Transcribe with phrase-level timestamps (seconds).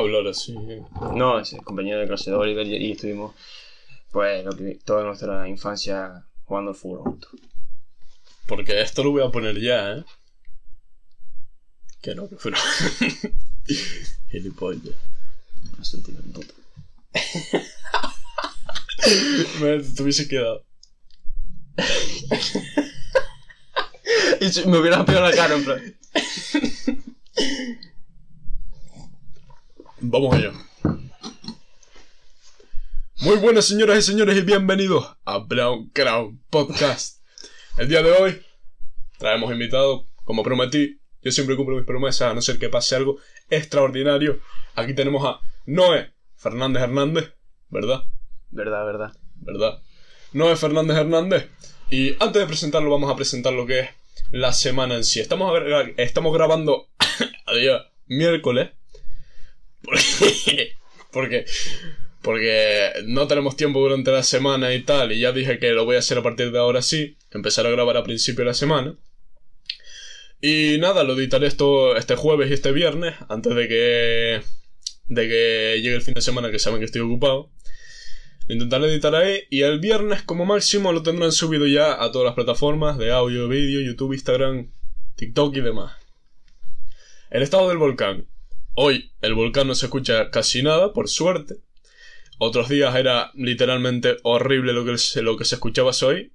[0.00, 0.54] hablar así.
[1.14, 3.34] No, es el compañero de clase de Oliver y, y estuvimos,
[4.10, 7.30] pues, lo que- toda nuestra infancia jugando al fútbol juntos.
[8.46, 10.04] Porque esto lo voy a poner ya, ¿eh?
[12.02, 12.56] Que no, que pero.
[14.30, 14.94] Gilipollas.
[16.32, 16.54] Puta.
[19.60, 20.64] Me te hubiese quedado.
[24.40, 25.96] Y me hubieras pegado la cara, en plan.
[30.02, 30.52] Vamos allá.
[33.20, 37.22] Muy buenas señoras y señores y bienvenidos a Brown Crown Podcast.
[37.76, 38.42] El día de hoy
[39.18, 43.18] traemos invitado, como prometí, yo siempre cumplo mis promesas a no ser que pase algo
[43.50, 44.40] extraordinario.
[44.74, 47.34] Aquí tenemos a Noé Fernández Hernández,
[47.68, 48.04] ¿verdad?
[48.50, 49.12] Verdad, verdad.
[49.34, 49.82] ¿Verdad?
[50.32, 51.50] Noé Fernández Hernández.
[51.90, 53.90] Y antes de presentarlo vamos a presentar lo que es
[54.30, 55.20] la semana en sí.
[55.20, 55.52] Estamos,
[55.98, 56.88] estamos grabando
[57.46, 58.70] a día miércoles.
[61.12, 61.44] Porque,
[62.22, 65.12] porque, no tenemos tiempo durante la semana y tal.
[65.12, 67.16] Y ya dije que lo voy a hacer a partir de ahora sí.
[67.30, 68.96] Empezar a grabar a principio de la semana.
[70.40, 73.14] Y nada, lo editaré esto este jueves y este viernes.
[73.28, 74.42] Antes de que.
[75.08, 77.50] De que llegue el fin de semana, que saben que estoy ocupado.
[78.46, 79.42] Lo intentaré editar ahí.
[79.50, 83.48] Y el viernes, como máximo, lo tendrán subido ya a todas las plataformas de audio,
[83.48, 84.70] vídeo, YouTube, Instagram,
[85.16, 85.92] TikTok y demás.
[87.30, 88.26] El estado del volcán.
[88.82, 91.56] Hoy el volcán no se escucha casi nada, por suerte.
[92.38, 96.32] Otros días era literalmente horrible lo que, se- lo escuchaba hoy.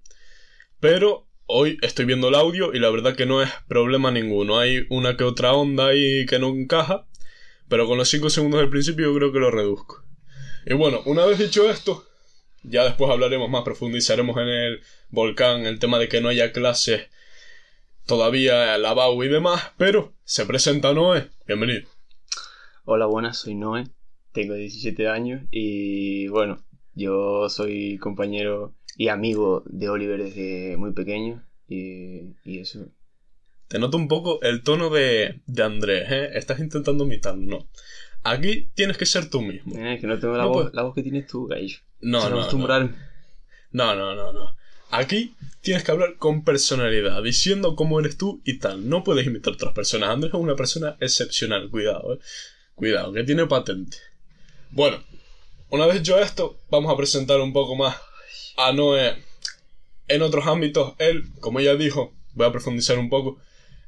[0.80, 4.60] Pero hoy estoy viendo el audio y la verdad que no es problema ninguno.
[4.60, 7.08] Hay una que otra onda ahí que no encaja.
[7.68, 10.04] Pero con los 5 segundos del principio yo creo que lo reduzco.
[10.68, 12.06] Y bueno, una vez dicho esto,
[12.62, 17.08] ya después hablaremos más, profundizaremos en el volcán, el tema de que no haya clases
[18.06, 21.30] todavía, la BAU y demás, pero se presenta Noé.
[21.48, 21.95] Bienvenido.
[22.88, 23.86] Hola, buenas, soy Noé.
[24.32, 26.64] Tengo 17 años y, bueno,
[26.94, 31.44] yo soy compañero y amigo de Oliver desde muy pequeño.
[31.68, 32.88] Y, y eso.
[33.68, 36.30] Te noto un poco el tono de, de Andrés, ¿eh?
[36.36, 37.68] Estás intentando imitarlo, ¿no?
[38.22, 39.76] Aquí tienes que ser tú mismo.
[39.78, 41.78] Eh, que no tengo la, No, voz, pues- la voz que tienes tú, gallo.
[42.02, 42.90] No, Sin no.
[43.72, 44.56] No, no, no, no.
[44.92, 48.88] Aquí tienes que hablar con personalidad, diciendo cómo eres tú y tal.
[48.88, 50.10] No puedes imitar a otras personas.
[50.10, 52.20] Andrés es una persona excepcional, cuidado, eh.
[52.76, 53.98] Cuidado, que tiene patente.
[54.72, 55.02] Bueno,
[55.70, 57.96] una vez hecho esto, vamos a presentar un poco más
[58.58, 59.24] a Noé
[60.10, 60.94] en otros ámbitos.
[61.00, 63.38] Él, como ya dijo, voy a profundizar un poco.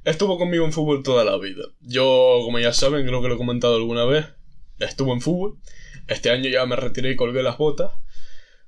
[0.06, 1.64] Estuvo conmigo en fútbol toda la vida.
[1.82, 4.26] Yo, como ya saben, creo que lo he comentado alguna vez,
[4.80, 5.58] estuve en fútbol.
[6.08, 7.92] Este año ya me retiré y colgué las botas.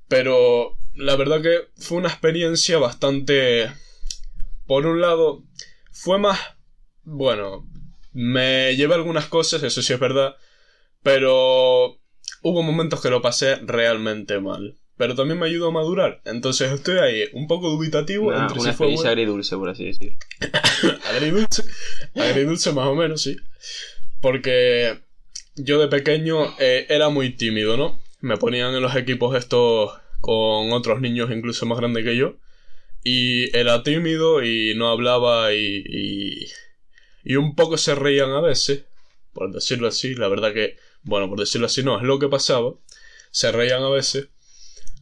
[0.09, 3.71] Pero la verdad que fue una experiencia bastante...
[4.67, 5.43] Por un lado,
[5.91, 6.37] fue más...
[7.03, 7.65] Bueno,
[8.13, 10.35] me llevé algunas cosas, eso sí es verdad.
[11.03, 11.97] Pero
[12.41, 14.77] hubo momentos que lo pasé realmente mal.
[14.97, 16.21] Pero también me ayudó a madurar.
[16.25, 20.17] Entonces estoy ahí un poco dubitativo entre una si fue agridulce, por así decir.
[21.09, 21.63] Agridulce.
[22.15, 23.37] Agridulce más o menos, sí.
[24.19, 24.99] Porque
[25.55, 27.97] yo de pequeño eh, era muy tímido, ¿no?
[28.19, 32.35] Me ponían en los equipos estos con otros niños incluso más grandes que yo.
[33.01, 36.47] Y era tímido y no hablaba y, y,
[37.29, 38.85] y un poco se reían a veces.
[39.33, 42.73] Por decirlo así, la verdad que, bueno, por decirlo así no, es lo que pasaba.
[43.29, 44.29] Se reían a veces.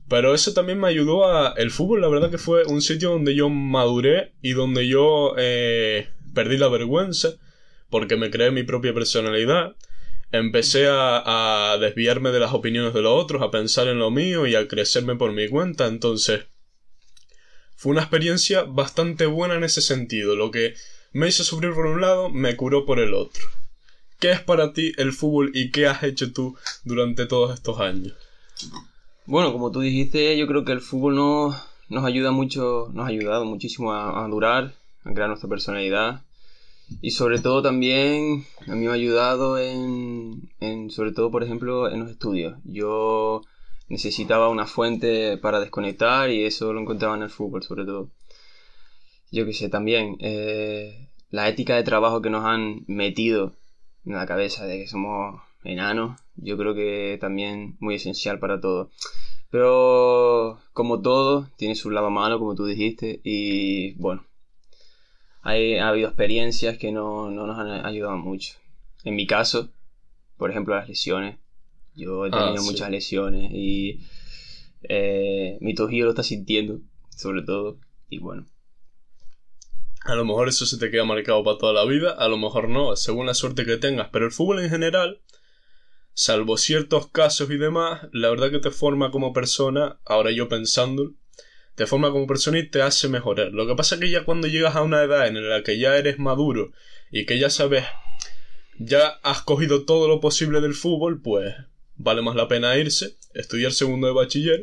[0.10, 1.54] Pero eso también me ayudó a...
[1.56, 6.10] El fútbol, la verdad que fue un sitio donde yo maduré y donde yo eh,
[6.34, 7.38] perdí la vergüenza
[7.90, 9.78] porque me creé mi propia personalidad.
[10.34, 14.46] Empecé a, a desviarme de las opiniones de los otros, a pensar en lo mío
[14.48, 15.88] y a crecerme por mi cuenta.
[15.88, 16.48] Entonces,
[17.78, 20.36] fue una experiencia bastante buena en ese sentido.
[20.36, 20.74] Lo que
[21.18, 23.42] me hizo sufrir por un lado, me curó por el otro.
[24.20, 28.14] ¿Qué es para ti el fútbol y qué has hecho tú durante todos estos años?
[29.26, 31.56] Bueno, como tú dijiste, yo creo que el fútbol nos,
[31.90, 34.76] nos ayuda mucho, nos ha ayudado muchísimo a, a durar,
[35.06, 36.22] a crear nuestra personalidad.
[37.02, 41.90] Y sobre todo también a mí me ha ayudado en, en, sobre todo por ejemplo,
[41.90, 42.60] en los estudios.
[42.64, 43.42] Yo
[43.90, 48.12] necesitaba una fuente para desconectar y eso lo encontraba en el fútbol sobre todo.
[49.32, 53.54] Yo qué sé, también eh, la ética de trabajo que nos han metido
[54.06, 58.90] en la cabeza de que somos enanos, yo creo que también muy esencial para todo.
[59.50, 64.24] Pero como todo, tiene su lado malo, como tú dijiste, y bueno,
[65.42, 68.54] hay, ha habido experiencias que no, no nos han ayudado mucho.
[69.04, 69.70] En mi caso,
[70.38, 71.38] por ejemplo, las lesiones.
[71.96, 72.70] Yo he Ah, tenido sí.
[72.72, 74.02] muchas lesiones y
[74.84, 76.80] eh, mi tobillo lo está sintiendo,
[77.16, 77.78] sobre todo,
[78.10, 78.46] y bueno.
[80.08, 82.70] A lo mejor eso se te queda marcado para toda la vida, a lo mejor
[82.70, 84.08] no, según la suerte que tengas.
[84.10, 85.20] Pero el fútbol en general,
[86.14, 91.12] salvo ciertos casos y demás, la verdad que te forma como persona, ahora yo pensando,
[91.76, 93.52] te forma como persona y te hace mejorar.
[93.52, 95.98] Lo que pasa es que ya cuando llegas a una edad en la que ya
[95.98, 96.72] eres maduro
[97.12, 97.84] y que ya sabes,
[98.80, 101.54] ya has cogido todo lo posible del fútbol, pues
[101.98, 104.62] vale más la pena irse, estudiar segundo de bachiller,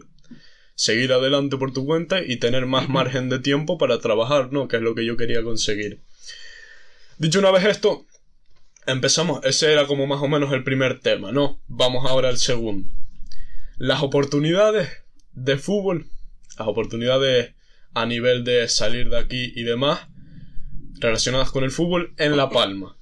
[0.75, 4.69] seguir adelante por tu cuenta y tener más margen de tiempo para trabajar, ¿no?
[4.69, 6.01] Que es lo que yo quería conseguir.
[7.19, 8.07] Dicho una vez esto,
[8.87, 11.61] empezamos, ese era como más o menos el primer tema, ¿no?
[11.69, 12.91] Vamos ahora al segundo.
[13.77, 14.89] Las oportunidades
[15.33, 16.07] de fútbol,
[16.59, 17.55] las oportunidades
[17.95, 20.01] a nivel de salir de aquí y demás,
[20.99, 22.97] relacionadas con el fútbol en La Palma.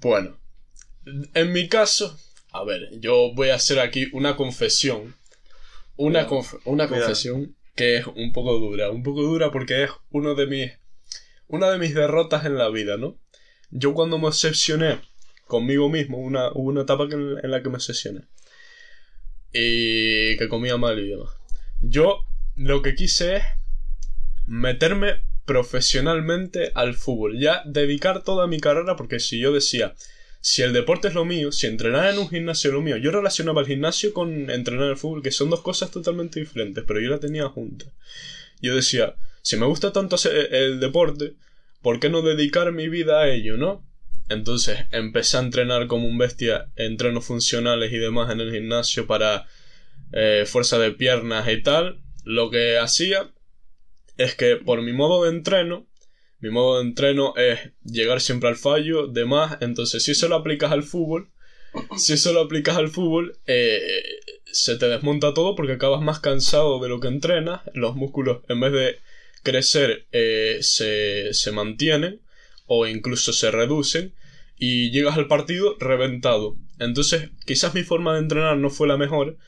[0.00, 0.38] Bueno,
[1.34, 2.18] en mi caso,
[2.52, 5.14] a ver, yo voy a hacer aquí una confesión.
[5.96, 6.26] Una,
[6.64, 8.90] una confesión que es un poco dura.
[8.90, 10.72] Un poco dura porque es uno de mis.
[11.46, 13.18] Una de mis derrotas en la vida, ¿no?
[13.70, 15.00] Yo cuando me obsesioné
[15.46, 18.22] conmigo mismo, una, hubo una etapa en la que me obsesioné.
[19.52, 21.30] Y que comía mal y demás.
[21.80, 22.24] Yo
[22.56, 23.42] lo que quise es
[24.46, 27.38] meterme profesionalmente al fútbol.
[27.38, 29.94] Ya dedicar toda mi carrera, porque si yo decía,
[30.46, 33.10] si el deporte es lo mío, si entrenar en un gimnasio es lo mío, yo
[33.10, 37.08] relacionaba el gimnasio con entrenar el fútbol, que son dos cosas totalmente diferentes, pero yo
[37.08, 37.88] la tenía juntas.
[38.60, 41.32] Yo decía, si me gusta tanto el deporte,
[41.80, 43.88] ¿por qué no dedicar mi vida a ello, no?
[44.28, 49.46] Entonces empecé a entrenar como un bestia, entrenos funcionales y demás en el gimnasio para
[50.12, 52.02] eh, fuerza de piernas y tal.
[52.22, 53.32] Lo que hacía
[54.18, 55.86] es que por mi modo de entreno,
[56.44, 59.56] mi modo de entreno es llegar siempre al fallo, demás.
[59.62, 61.30] Entonces, si eso lo aplicas al fútbol,
[61.96, 64.02] si eso lo aplicas al fútbol, eh,
[64.44, 67.62] se te desmonta todo porque acabas más cansado de lo que entrenas.
[67.72, 68.98] Los músculos, en vez de
[69.42, 72.20] crecer eh, se, se mantienen
[72.66, 74.12] o incluso se reducen
[74.58, 76.56] y llegas al partido reventado.
[76.78, 79.38] Entonces, quizás mi forma de entrenar no fue la mejor,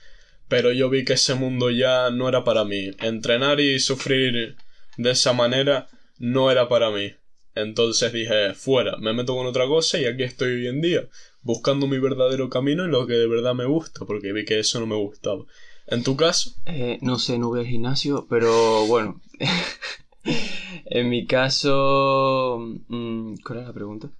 [0.49, 2.93] pero yo vi que ese mundo ya no era para mí.
[3.01, 4.57] Entrenar y sufrir
[4.97, 7.13] de esa manera no era para mí.
[7.55, 11.09] Entonces dije, fuera, me meto con otra cosa y aquí estoy hoy en día,
[11.41, 14.79] buscando mi verdadero camino y lo que de verdad me gusta, porque vi que eso
[14.79, 15.45] no me gustaba.
[15.87, 16.51] ¿En tu caso?
[16.67, 19.21] Eh, no sé, no voy al gimnasio, pero bueno.
[20.87, 22.59] en mi caso.
[22.89, 24.11] Mm, ¿Cuál es la pregunta?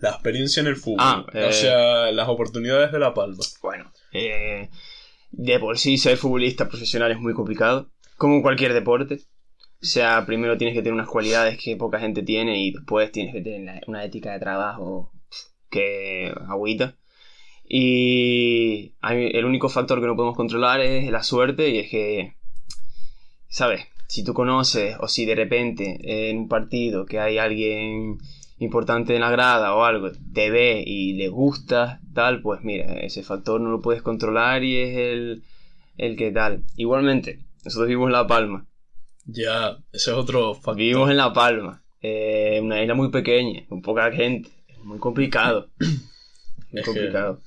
[0.00, 0.98] La experiencia en el fútbol.
[1.00, 3.42] Ah, o eh, sea, las oportunidades de La Palma.
[3.62, 4.68] Bueno, eh,
[5.30, 9.20] de por sí ser futbolista profesional es muy complicado, como cualquier deporte.
[9.84, 13.34] O sea, primero tienes que tener unas cualidades que poca gente tiene y después tienes
[13.34, 15.12] que tener una ética de trabajo
[15.68, 16.96] que agüita.
[17.68, 22.32] Y el único factor que no podemos controlar es la suerte y es que,
[23.46, 23.82] ¿sabes?
[24.06, 28.16] Si tú conoces o si de repente en un partido que hay alguien
[28.58, 33.22] importante en la grada o algo, te ve y le gusta, tal, pues mira, ese
[33.22, 35.42] factor no lo puedes controlar y es el,
[35.98, 36.64] el que tal.
[36.74, 38.66] Igualmente, nosotros vivimos en La Palma.
[39.26, 40.76] Ya, ese es otro factor.
[40.76, 44.50] Vivimos en La Palma, eh, una isla muy pequeña, con poca gente,
[44.82, 45.70] muy complicado.
[46.70, 47.40] muy complicado.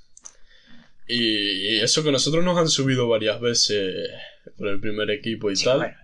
[1.08, 4.10] Y eso que nosotros nos han subido varias veces
[4.58, 5.96] por el primer equipo y tal.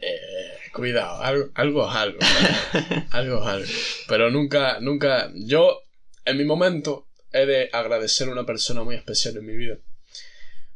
[0.00, 2.18] Eh, cuidado, algo, algo es algo.
[3.10, 3.68] algo es algo.
[4.08, 5.30] Pero nunca, nunca.
[5.34, 5.82] Yo,
[6.24, 9.76] en mi momento, he de agradecer a una persona muy especial en mi vida.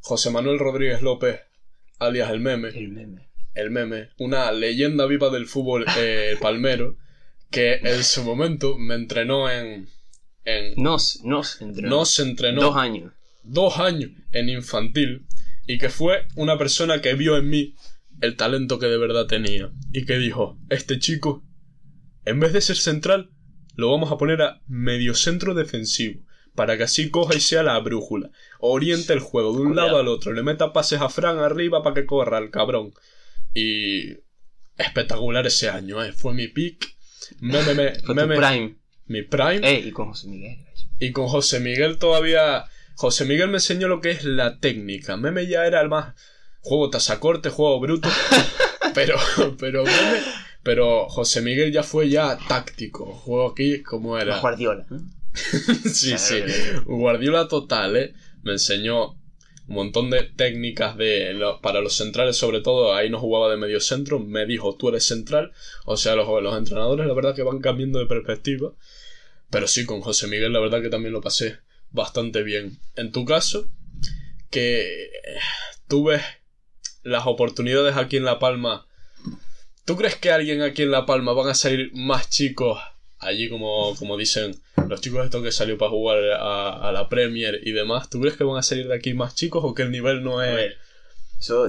[0.00, 1.40] José Manuel Rodríguez López,
[2.00, 2.68] alias El Meme.
[2.68, 3.31] El Meme.
[3.54, 4.10] El Meme.
[4.18, 6.96] Una leyenda viva del fútbol eh, palmero.
[7.50, 9.88] Que en su momento me entrenó en.
[10.44, 11.88] en nos, nos entrenó.
[11.88, 12.62] Nos entrenó.
[12.62, 15.26] Dos años dos años en infantil
[15.66, 17.74] y que fue una persona que vio en mí
[18.20, 21.44] el talento que de verdad tenía y que dijo, este chico,
[22.24, 23.30] en vez de ser central,
[23.74, 27.78] lo vamos a poner a medio centro defensivo, para que así coja y sea la
[27.78, 28.30] brújula,
[28.60, 31.94] oriente el juego de un lado al otro, le meta pases a Fran arriba para
[31.94, 32.92] que corra el cabrón.
[33.54, 34.16] Y
[34.76, 36.12] espectacular ese año, ¿eh?
[36.12, 36.96] fue mi pick.
[37.40, 38.76] Me, me, me, fue prime.
[39.06, 39.80] Mi prime.
[39.80, 40.58] y con José Miguel.
[40.98, 45.16] Y con José Miguel todavía José Miguel me enseñó lo que es la técnica.
[45.16, 46.14] Meme ya era el más
[46.60, 48.08] juego tasacorte, juego bruto.
[48.94, 49.16] pero,
[49.58, 49.84] pero
[50.62, 53.06] pero José Miguel ya fue ya táctico.
[53.06, 54.38] Juego aquí como era.
[54.40, 54.86] Guardiola.
[55.34, 56.42] sí, sí.
[56.84, 58.14] Guardiola total, ¿eh?
[58.42, 59.16] Me enseñó
[59.68, 62.94] un montón de técnicas de para los centrales, sobre todo.
[62.94, 64.18] Ahí no jugaba de medio centro.
[64.18, 65.52] Me dijo, tú eres central.
[65.84, 68.72] O sea, los, los entrenadores, la verdad, que van cambiando de perspectiva.
[69.50, 71.58] Pero sí, con José Miguel, la verdad que también lo pasé
[71.90, 72.78] bastante bien.
[72.96, 73.70] En tu caso,
[74.50, 75.10] que
[75.88, 76.22] tú ves
[77.02, 78.86] las oportunidades aquí en La Palma,
[79.84, 82.78] ¿tú crees que alguien aquí en La Palma van a salir más chicos
[83.22, 84.54] allí como, como dicen
[84.88, 88.36] los chicos estos que salió para jugar a, a la Premier y demás, ¿tú crees
[88.36, 90.54] que van a salir de aquí más chicos o que el nivel no A es...
[90.56, 90.76] ver,
[91.38, 91.66] eso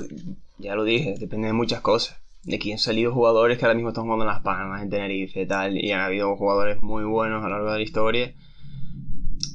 [0.57, 2.17] ya lo dije, depende de muchas cosas.
[2.43, 5.41] De aquí han salido jugadores que ahora mismo están jugando en Las Palmas, en Tenerife
[5.41, 8.33] y tal, y han habido jugadores muy buenos a lo largo de la historia,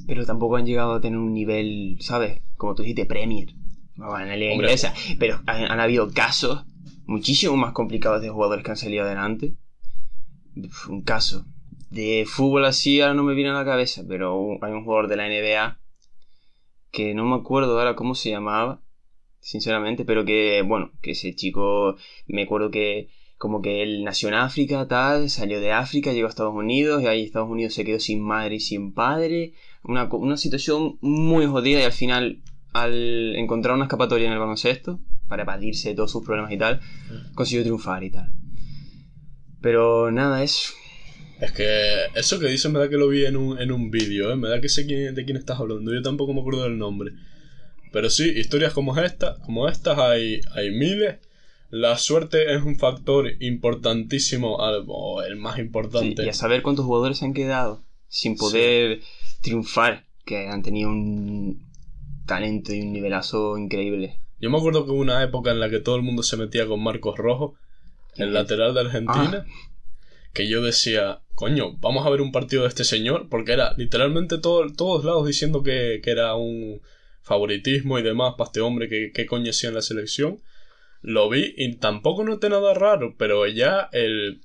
[0.07, 2.41] pero tampoco han llegado a tener un nivel, ¿sabes?
[2.57, 3.49] Como tú dijiste, Premier,
[3.95, 4.67] en la liga Hombre.
[4.67, 6.63] inglesa, pero han, han habido casos
[7.05, 9.53] muchísimo más complicados de jugadores que han salido adelante.
[10.55, 11.45] Uf, Un caso
[11.89, 15.15] de fútbol así ahora no me viene a la cabeza, pero hay un jugador de
[15.15, 15.79] la NBA
[16.91, 18.81] que no me acuerdo ahora cómo se llamaba,
[19.39, 21.95] sinceramente, pero que, bueno, que ese chico,
[22.27, 26.29] me acuerdo que como que él nació en África, tal, salió de África, llegó a
[26.29, 30.35] Estados Unidos y ahí Estados Unidos se quedó sin madre y sin padre, una, una
[30.35, 32.41] situación muy jodida y al final,
[32.73, 36.81] al encontrar una escapatoria en el baloncesto, para evadirse de todos sus problemas y tal,
[37.33, 38.33] consiguió triunfar y tal.
[39.61, 40.73] Pero nada, es...
[41.41, 44.31] Es que eso que dices me da que lo vi en un, en un vídeo,
[44.31, 44.35] ¿eh?
[44.35, 47.11] me da que sé quién- de quién estás hablando, yo tampoco me acuerdo del nombre.
[47.91, 51.17] Pero sí, historias como esta, como estas hay, hay miles.
[51.71, 56.23] La suerte es un factor importantísimo, o el más Sí, importante.
[56.25, 59.01] y a saber cuántos jugadores se han quedado sin poder
[59.41, 61.63] triunfar, que han tenido un
[62.25, 64.19] talento y un nivelazo increíble.
[64.39, 66.65] Yo me acuerdo que hubo una época en la que todo el mundo se metía
[66.67, 67.55] con Marcos Rojo,
[68.15, 69.45] el lateral de Argentina,
[70.33, 74.39] que yo decía, coño, vamos a ver un partido de este señor, porque era literalmente
[74.39, 76.81] todo, todos lados diciendo que, que era un
[77.21, 80.41] favoritismo y demás para este hombre que, que coño hacía en la selección.
[81.01, 84.41] Lo vi y tampoco noté nada raro, pero ya el,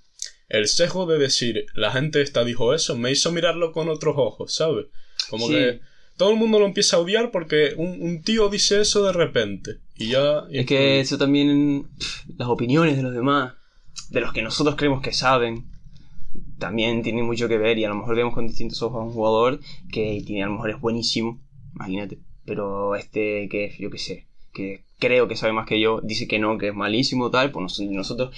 [0.48, 4.54] el sesgo de decir, la gente esta dijo eso, me hizo mirarlo con otros ojos,
[4.54, 4.86] ¿sabes?
[5.30, 5.52] Como Sí.
[5.54, 5.80] que
[6.16, 9.78] todo el mundo lo empieza a odiar porque un, un tío dice eso de repente.
[9.96, 10.44] Y ya...
[10.48, 11.88] Es que eso también,
[12.38, 13.54] las opiniones de los demás,
[14.10, 15.73] de los que nosotros creemos que saben,
[16.58, 19.12] también tienen mucho que ver y a lo mejor vemos con distintos ojos a un
[19.12, 19.60] jugador
[19.92, 21.40] que tiene, a lo mejor es buenísimo,
[21.74, 26.26] imagínate, pero este que yo qué sé, que creo que sabe más que yo, dice
[26.28, 28.34] que no, que es malísimo tal, pues nos- nosotros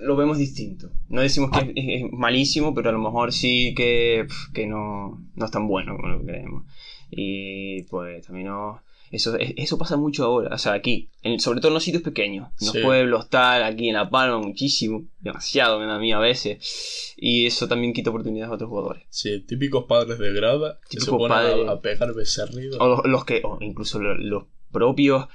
[0.00, 0.90] lo vemos distinto.
[1.08, 5.44] No decimos que es, es malísimo, pero a lo mejor sí que, que no, no
[5.44, 6.64] es tan bueno como lo que creemos.
[7.10, 8.80] Y pues también no...
[9.12, 12.02] Eso, es- eso pasa mucho ahora, o sea, aquí, en- sobre todo en los sitios
[12.02, 12.80] pequeños, en los Sí.
[12.82, 17.46] pueblos, tal, aquí en La Palma, muchísimo, demasiado me da a mí a veces, y
[17.46, 19.04] eso también quita oportunidades a otros jugadores.
[19.10, 21.68] Sí, típicos padres de grada que se ponen a- padres.
[21.68, 22.78] a, pegar becerridos.
[22.80, 25.28] O los, los que, o incluso lo- los, propios,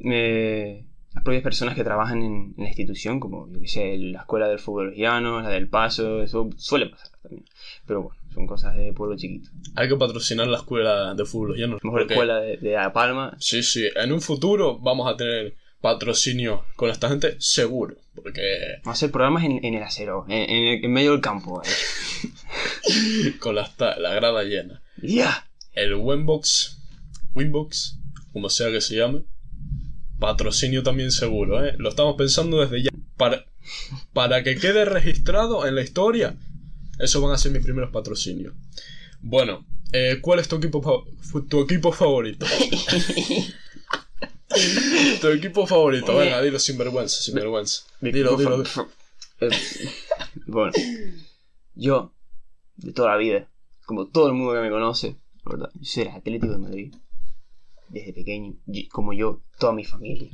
[0.00, 4.20] eh, las propias personas que trabajan en, en la institución, como yo que sé, la
[4.20, 4.94] escuela del fútbol
[5.42, 7.44] la del paso, eso suele pasar también.
[7.86, 9.50] Pero bueno, son cosas de pueblo chiquito.
[9.76, 12.92] Hay que patrocinar la escuela de fútbol ya no Mejor porque- escuela de, de La
[12.92, 13.36] Palma.
[13.40, 18.42] Sí, sí, en un futuro vamos a tener patrocinio con esta gente seguro, porque
[18.84, 21.62] Vamos a hacer programas en, en el acero, en, en el- en medio del campo.
[21.64, 23.32] eh.
[23.40, 24.82] con la, la grada llena.
[25.02, 25.46] ¡Ya!
[25.72, 26.78] El Winbox,
[27.34, 27.98] Winbox,
[28.32, 29.22] como sea que se llame,
[30.18, 31.74] patrocinio también seguro, ¿eh?
[31.78, 32.90] Lo estamos pensando desde ya.
[33.16, 33.44] Para,
[34.12, 36.36] para que quede registrado en la historia,
[37.00, 38.54] esos van a ser mis primeros patrocinios.
[39.20, 41.06] Bueno, eh, ¿cuál es tu equipo,
[41.48, 42.46] tu equipo favorito?
[45.20, 47.84] tu equipo favorito, venga, dilo sin vergüenza, sin vergüenza.
[48.00, 48.62] Dilo, dilo.
[49.40, 49.50] eh,
[50.46, 50.72] bueno,
[51.74, 52.12] yo,
[52.76, 53.48] de toda la vida,
[53.86, 56.94] como todo el mundo que me conoce, la verdad, yo soy el Atlético de Madrid.
[57.88, 58.54] Desde pequeño,
[58.92, 60.30] como yo, toda mi familia.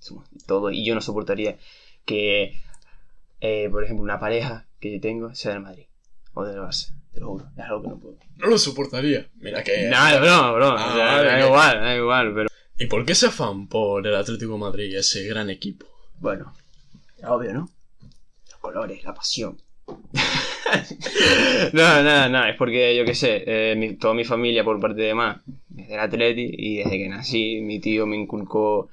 [0.00, 1.56] Somos todo, y yo no soportaría
[2.04, 2.60] que,
[3.40, 5.86] eh, por ejemplo, una pareja que yo tengo sea del Madrid
[6.34, 6.92] o del Barça.
[7.12, 8.16] Te lo juro, es algo que no puedo.
[8.36, 9.26] No lo soportaría.
[9.36, 9.88] Mira que.
[9.88, 10.66] Nada, bro, bro.
[10.76, 12.48] Ah, o sea, vale, da igual, da igual, pero.
[12.76, 15.86] ¿Y por qué ese afán por el Atlético de Madrid, ese gran equipo?
[16.18, 16.52] Bueno,
[17.26, 17.70] obvio, ¿no?
[18.50, 19.56] Los colores, la pasión.
[21.72, 25.02] no, nada, nada, es porque yo qué sé, eh, mi- toda mi familia por parte
[25.02, 25.38] de más
[25.76, 28.88] es del Atleti y desde que nací mi tío me inculcó,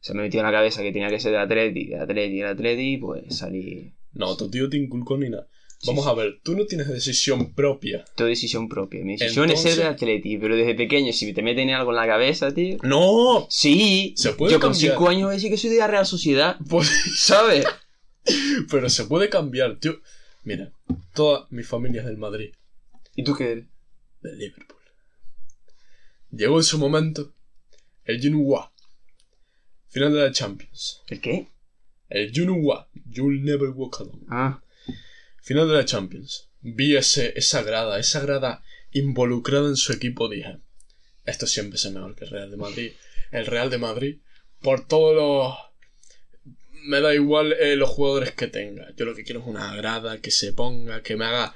[0.00, 2.46] se me metió en la cabeza que tenía que ser del Atleti, del Atleti, del
[2.48, 3.92] Atleti, pues salí.
[4.16, 5.48] No, tu tío te inculcó ni nada.
[5.84, 6.10] Vamos sí.
[6.10, 8.04] a ver, tú no tienes decisión propia.
[8.16, 9.04] Todo decisión propia.
[9.04, 12.06] Mi decisión es ser del Atleti, pero desde pequeño, si te meten algo en la
[12.06, 12.78] cabeza, tío.
[12.82, 13.46] ¡No!
[13.50, 14.94] Sí, Se puede yo con cambiar.
[14.94, 17.66] 5 años voy a decir que soy de la Real Sociedad, Pues, ¿sabes?
[18.70, 20.00] pero se puede cambiar, tío.
[20.44, 20.72] Mira,
[21.14, 22.52] toda mi familia es del Madrid,
[23.14, 23.66] ¿Y tú qué eres?
[24.22, 24.80] del Liverpool.
[26.30, 27.34] Llegó en su momento
[28.04, 28.72] el Junua.
[29.88, 31.02] Final de la Champions.
[31.08, 31.48] ¿El qué?
[32.08, 32.88] El Junua.
[33.08, 34.24] You'll never walk alone.
[34.28, 34.60] Ah.
[35.42, 36.48] Final de la Champions.
[36.60, 40.28] Vi ese, esa grada, esa grada involucrada en su equipo.
[40.28, 40.58] Dije,
[41.24, 42.92] esto siempre es mejor que el Real de Madrid.
[43.30, 44.16] El Real de Madrid,
[44.60, 45.56] por todos los
[46.84, 48.86] me da igual eh, los jugadores que tenga.
[48.96, 51.54] Yo lo que quiero es una grada que se ponga, que me haga.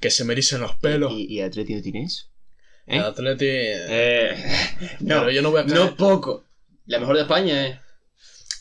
[0.00, 1.12] que se me ericen los pelos.
[1.12, 2.26] ¿Y, y Atleti no tiene eso?
[2.86, 2.96] ¿Eh?
[2.96, 3.46] El Atleti.
[3.48, 4.34] Eh,
[5.00, 6.46] no, Pero yo no voy a caer- no poco.
[6.86, 7.80] La mejor de España, ¿eh?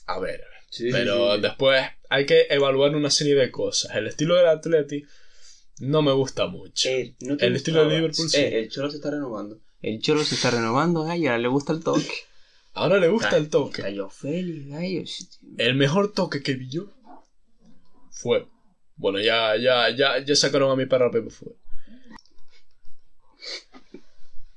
[0.08, 0.42] A ver.
[0.72, 1.42] Sí, Pero sí, sí.
[1.42, 3.94] después hay que evaluar una serie de cosas.
[3.94, 5.04] El estilo del Atleti
[5.80, 6.88] no me gusta mucho.
[6.88, 7.96] Eh, ¿no te El estilo de?
[7.98, 8.38] Liverpool, sí.
[8.38, 9.60] Eh, el Cholo se está renovando.
[9.82, 11.30] El Cholo se está renovando, gallo.
[11.30, 12.14] ahora le gusta el toque.
[12.74, 13.82] Ahora le gusta el toque.
[13.82, 15.06] Gallo Félix, gallo.
[15.06, 15.28] sí.
[15.58, 16.86] El mejor toque que vi yo
[18.10, 18.48] fue.
[18.96, 21.50] Bueno, ya, ya, ya, ya sacaron a mi perra Pepe fue.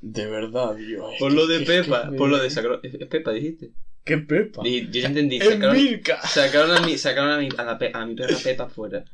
[0.00, 1.14] De verdad, Dios.
[1.18, 2.12] Por lo de Pepa.
[2.16, 2.80] Por lo de Sacro...
[2.84, 3.72] ¿Es es Pepa, dijiste?
[4.04, 4.62] ¿Qué Pepa?
[4.62, 5.36] Dij- Yo ya entendí.
[5.38, 6.26] ¡Es Sacaron, Milka!
[6.28, 9.04] sacaron, a mi, sacaron a, mi, a, la pe- a mi perra Pepa afuera.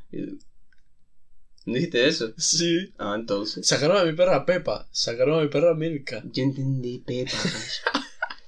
[1.67, 2.33] ¿No dijiste eso?
[2.39, 2.93] Sí.
[2.99, 3.67] Ah, entonces.
[3.67, 4.89] Sacaron a mi perra Pepa.
[4.91, 6.23] Sacaron a mi perra Milka.
[6.33, 7.37] Yo entendí Pepa.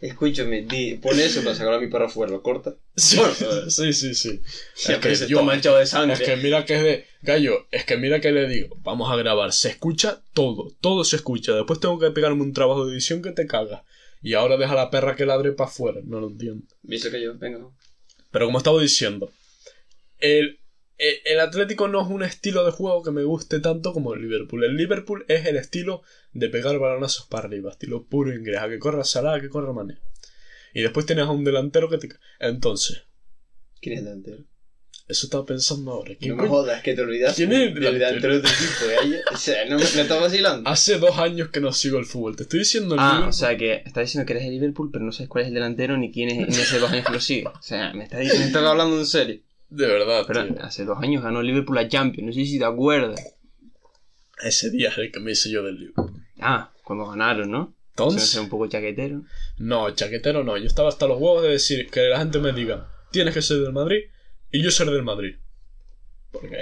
[0.01, 2.75] Escúchame, di, pon eso para sacar a mi perro afuera, lo corta.
[2.97, 4.15] Sí, Bueno, sí, sí.
[4.17, 4.41] sí.
[4.75, 6.15] Siempre que se yo- manchado de sangre.
[6.15, 7.07] Es que mira que es de.
[7.23, 8.77] Gallo, es que mira que le digo.
[8.83, 9.53] Vamos a grabar.
[9.53, 10.73] Se escucha todo.
[10.81, 11.53] Todo se escucha.
[11.53, 13.85] Después tengo que pegarme un trabajo de edición que te caga.
[14.23, 16.01] Y ahora deja a la perra que ladre para afuera.
[16.05, 16.67] No lo entiendo.
[16.83, 17.59] Visto que yo, venga.
[18.31, 19.31] Pero como estaba diciendo,
[20.19, 20.61] el,
[20.97, 24.23] el, el Atlético no es un estilo de juego que me guste tanto como el
[24.23, 24.65] Liverpool.
[24.65, 26.03] El Liverpool es el estilo
[26.33, 29.73] de pegar balonazos para arriba, estilo puro inglés, a que corra Salah, a que corra
[29.73, 29.99] Mané.
[30.73, 32.09] Y después tienes a un delantero que te...
[32.39, 33.03] Entonces,
[33.83, 34.45] ¿Quién es el delantero?
[35.13, 36.15] Eso estaba pensando ahora.
[36.19, 39.01] ¿Quién No me jodas, que te olvidaste ¿Quién es el del delantero de tu equipo,
[39.01, 39.17] gallo.
[39.33, 40.69] O sea, no me, me estás vacilando.
[40.69, 42.37] Hace dos años que no sigo el fútbol.
[42.37, 43.29] Te estoy diciendo el Ah, Liverpool.
[43.29, 45.55] o sea que estás diciendo que eres el Liverpool, pero no sabes cuál es el
[45.55, 47.47] delantero ni quién es en ese dos años que lo sigue.
[47.47, 49.41] O sea, me estás, me estás hablando en serio.
[49.71, 50.63] De verdad, Pero tío.
[50.63, 53.19] hace dos años ganó el Liverpool la Champions, no sé si te acuerdas.
[54.43, 56.13] Ese día es el que me hice yo del Liverpool.
[56.41, 57.59] Ah, cuando ganaron, ¿no?
[57.59, 57.75] No
[58.09, 59.23] Entonces, un poco chaquetero.
[59.59, 60.57] No, chaquetero no.
[60.57, 63.59] Yo estaba hasta los huevos de decir que la gente me diga, tienes que ser
[63.59, 64.01] del Madrid
[64.53, 65.37] y yo ser del Madrid.
[66.31, 66.57] Porque,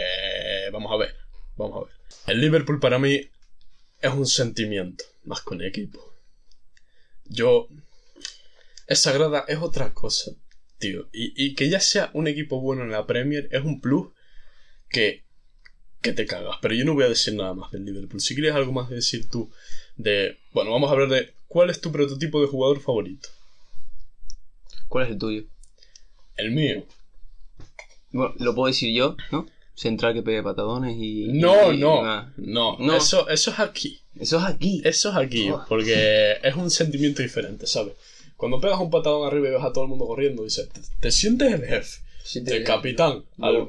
[0.72, 1.14] vamos a ver,
[1.57, 1.94] vamos a ver.
[2.26, 3.29] El Liverpool para mí
[4.00, 6.14] es un sentimiento, más que un equipo.
[7.24, 7.68] Yo...
[8.87, 10.33] Esa grada es otra cosa,
[10.79, 11.09] tío.
[11.12, 14.09] Y, y que ya sea un equipo bueno en la Premier es un plus
[14.88, 15.22] que,
[16.00, 16.57] que te cagas.
[16.61, 18.20] Pero yo no voy a decir nada más del Liverpool.
[18.20, 19.48] Si quieres algo más que decir tú
[19.94, 20.38] de...
[20.53, 23.29] Bueno, vamos a hablar de cuál es tu prototipo de jugador favorito.
[24.88, 25.44] ¿Cuál es el tuyo?
[26.37, 26.85] El mío.
[28.12, 29.46] Bueno, lo puedo decir yo, ¿no?
[29.75, 31.29] Central que pegue patadones y.
[31.33, 32.03] No, y- no,
[32.37, 32.94] no, No.
[32.96, 34.01] Eso, eso es aquí.
[34.18, 34.83] Eso es aquí.
[34.85, 35.64] Eso es aquí, Oh.
[35.68, 37.94] porque es un sentimiento diferente, ¿sabes?
[38.37, 41.11] Cuando pegas un patadón arriba y ves a todo el mundo corriendo, dices, te, te
[41.11, 42.01] sientes el jefe,
[42.46, 43.46] el capitán, No.
[43.46, 43.68] al-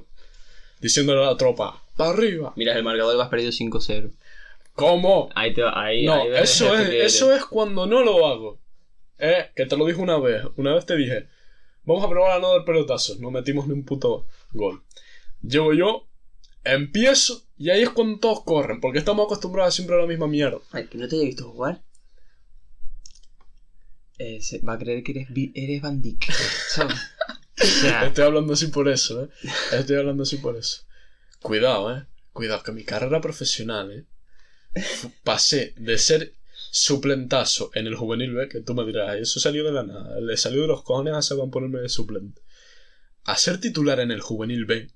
[0.81, 2.53] diciéndole a la tropa, para arriba.
[2.55, 4.11] Miras el marcador y vas perdido 5-0.
[4.73, 5.29] ¿Cómo?
[5.35, 6.05] Ahí te va, ahí.
[6.05, 8.59] No, ahí eso es, eso es cuando no lo hago.
[9.19, 10.43] Eh, que te lo dije una vez.
[10.55, 11.27] Una vez te dije,
[11.83, 13.19] vamos a probar a no dar pelotazos.
[13.19, 14.83] No metimos ni un puto gol.
[15.41, 16.07] Llego yo,
[16.63, 20.59] empiezo y ahí es cuando todos corren, porque estamos acostumbrados siempre a la misma mierda.
[20.71, 21.83] Ay, que no te haya visto jugar.
[24.17, 26.31] Eh, se va a creer que eres, eres Van Dijk,
[26.67, 26.95] ¿sabes?
[27.59, 29.29] O sea, Estoy hablando así por eso, eh.
[29.71, 30.83] Estoy hablando así por eso.
[31.41, 32.05] Cuidado, eh.
[32.33, 34.05] Cuidado, que mi carrera profesional, eh.
[35.23, 36.33] Pasé de ser
[36.73, 40.37] suplentazo en el juvenil B, que tú me dirás, eso salió de la nada, le
[40.37, 42.41] salió de los cojones a Saban ponerme de suplente.
[43.25, 44.89] A ser titular en el juvenil B,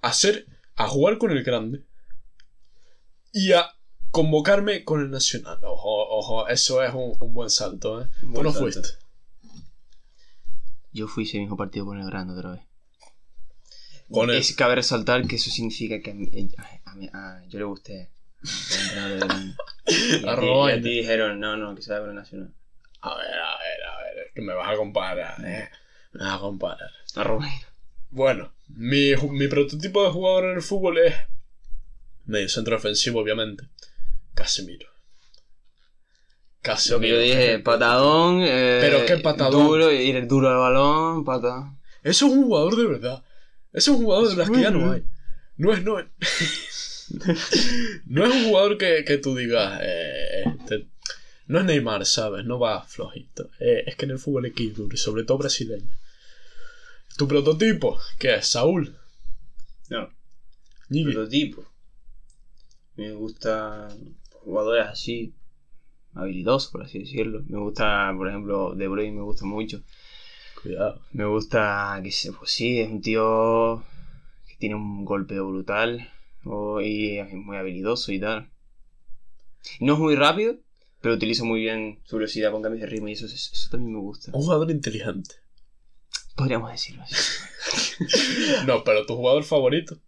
[0.00, 1.82] a ser, a jugar con el grande
[3.32, 3.68] y a
[4.12, 5.58] convocarme con el nacional.
[5.62, 8.08] Ojo, ojo, eso es un, un buen salto, eh.
[8.22, 8.62] Un Tú buen no salto.
[8.62, 8.88] fuiste.
[10.92, 12.60] yo fui ese mismo partido con el grande otra vez.
[14.10, 16.30] Con el, Es, cabe resaltar que eso significa que a, mí-
[16.84, 18.10] a, mí- a- yo le gusté.
[18.42, 18.98] Y
[20.26, 22.52] a, ti, y a ti dijeron, no, no, que se va con el nacional.
[23.00, 25.68] A ver, a ver, a ver, es que me vas a comparar, eh.
[26.12, 26.90] Me vas a comparar.
[27.14, 27.46] Arroba.
[28.10, 31.14] Bueno, mi, mi prototipo de jugador en el fútbol es
[32.26, 33.64] medio centro ofensivo, obviamente.
[34.34, 34.86] Casemiro.
[34.88, 37.00] Lo Casemiro.
[37.00, 38.40] que yo dije, patadón.
[38.42, 39.66] eh, Pero qué patadón.
[39.66, 41.74] Duro, ir duro al balón, pata.
[42.02, 43.22] Eso es un jugador de verdad.
[43.72, 45.04] Eso es un jugador de las que ya no hay.
[45.56, 46.06] No es, no es.
[48.06, 49.80] no es un jugador que, que tú digas.
[49.82, 50.88] eh, este,
[51.46, 52.44] no es Neymar, ¿sabes?
[52.44, 53.50] No va flojito.
[53.60, 55.88] Eh, es que en el fútbol hay que ir duro, y sobre todo brasileño.
[57.16, 57.98] ¿Tu prototipo?
[58.18, 58.46] ¿Qué es?
[58.48, 58.96] ¿Saúl?
[59.88, 60.08] No,
[60.90, 61.12] Ñigui.
[61.12, 61.64] prototipo.
[62.96, 63.88] Me gusta
[64.44, 65.34] jugadores así,
[66.14, 67.42] habilidosos, por así decirlo.
[67.48, 69.82] Me gusta, por ejemplo, De Bruyne me gusta mucho.
[70.62, 71.00] Cuidado.
[71.12, 73.82] Me gusta, que sé, pues sí, es un tío
[74.48, 76.10] que tiene un golpeo brutal
[76.48, 78.50] o- y es muy habilidoso y tal.
[79.80, 80.56] No es muy rápido,
[81.00, 83.94] pero utiliza muy bien su velocidad con cambios de ritmo y eso, eso, eso también
[83.94, 84.30] me gusta.
[84.34, 85.34] Un jugador inteligente.
[86.36, 87.14] Podríamos decirlo así.
[88.66, 89.98] No, pero tu jugador favorito.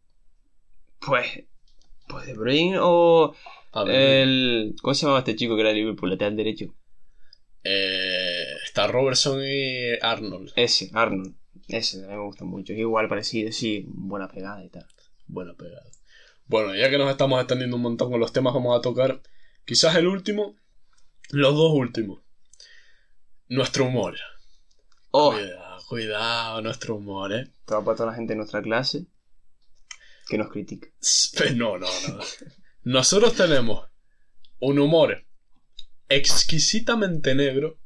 [1.05, 1.45] Pues.
[2.09, 3.35] Pues De Bruyne o.
[3.73, 4.75] A El.
[4.83, 6.11] ¿Cómo se llamaba este chico que era de Liverpool?
[6.11, 6.75] Lateral derecho.
[7.65, 10.53] eh, está Robertson y Arnold.
[10.57, 11.35] Ese, Arnold.
[11.69, 12.73] Ese también me gusta mucho.
[12.73, 14.87] Igual parecido, sí, buena pegada y tal.
[15.27, 15.85] Buena pegada.
[16.51, 19.23] Bueno, ya que nos estamos extendiendo un montón con los temas, vamos a tocar
[19.65, 20.57] quizás el último,
[21.29, 22.25] los dos últimos.
[23.47, 24.17] Nuestro humor.
[25.13, 27.53] Oh, Cuidado, cuidado, nuestro humor, ¿eh?
[27.65, 29.07] todo para toda la gente de nuestra clase
[30.27, 30.89] que nos critica.
[31.55, 32.19] No, no, no.
[32.83, 33.89] Nosotros tenemos
[34.59, 35.25] un humor
[36.09, 37.79] exquisitamente negro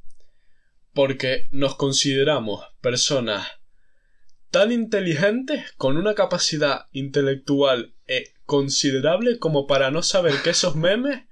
[0.94, 3.46] porque nos consideramos personas
[4.50, 7.93] tan inteligentes con una capacidad intelectual
[8.44, 11.22] considerable como para no saber que esos memes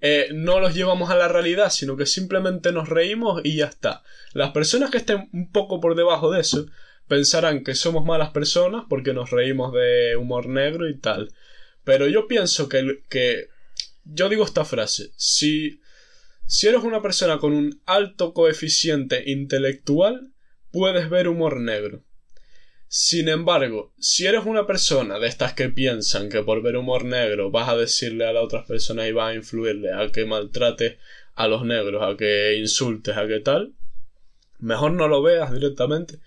[0.00, 4.02] eh, no los llevamos a la realidad, sino que simplemente nos reímos y ya está.
[4.32, 6.66] Las personas que estén un poco por debajo de eso
[7.06, 11.32] pensarán que somos malas personas porque nos reímos de humor negro y tal.
[11.84, 13.48] Pero yo pienso que, que
[14.04, 15.80] yo digo esta frase, si,
[16.46, 20.32] si eres una persona con un alto coeficiente intelectual,
[20.70, 22.04] puedes ver humor negro.
[22.92, 27.52] Sin embargo, si eres una persona de estas que piensan que por ver humor negro
[27.52, 30.96] vas a decirle a las otras personas y vas a influirle a que maltrates
[31.36, 33.74] a los negros, a que insultes, a que tal,
[34.58, 36.18] mejor no lo veas directamente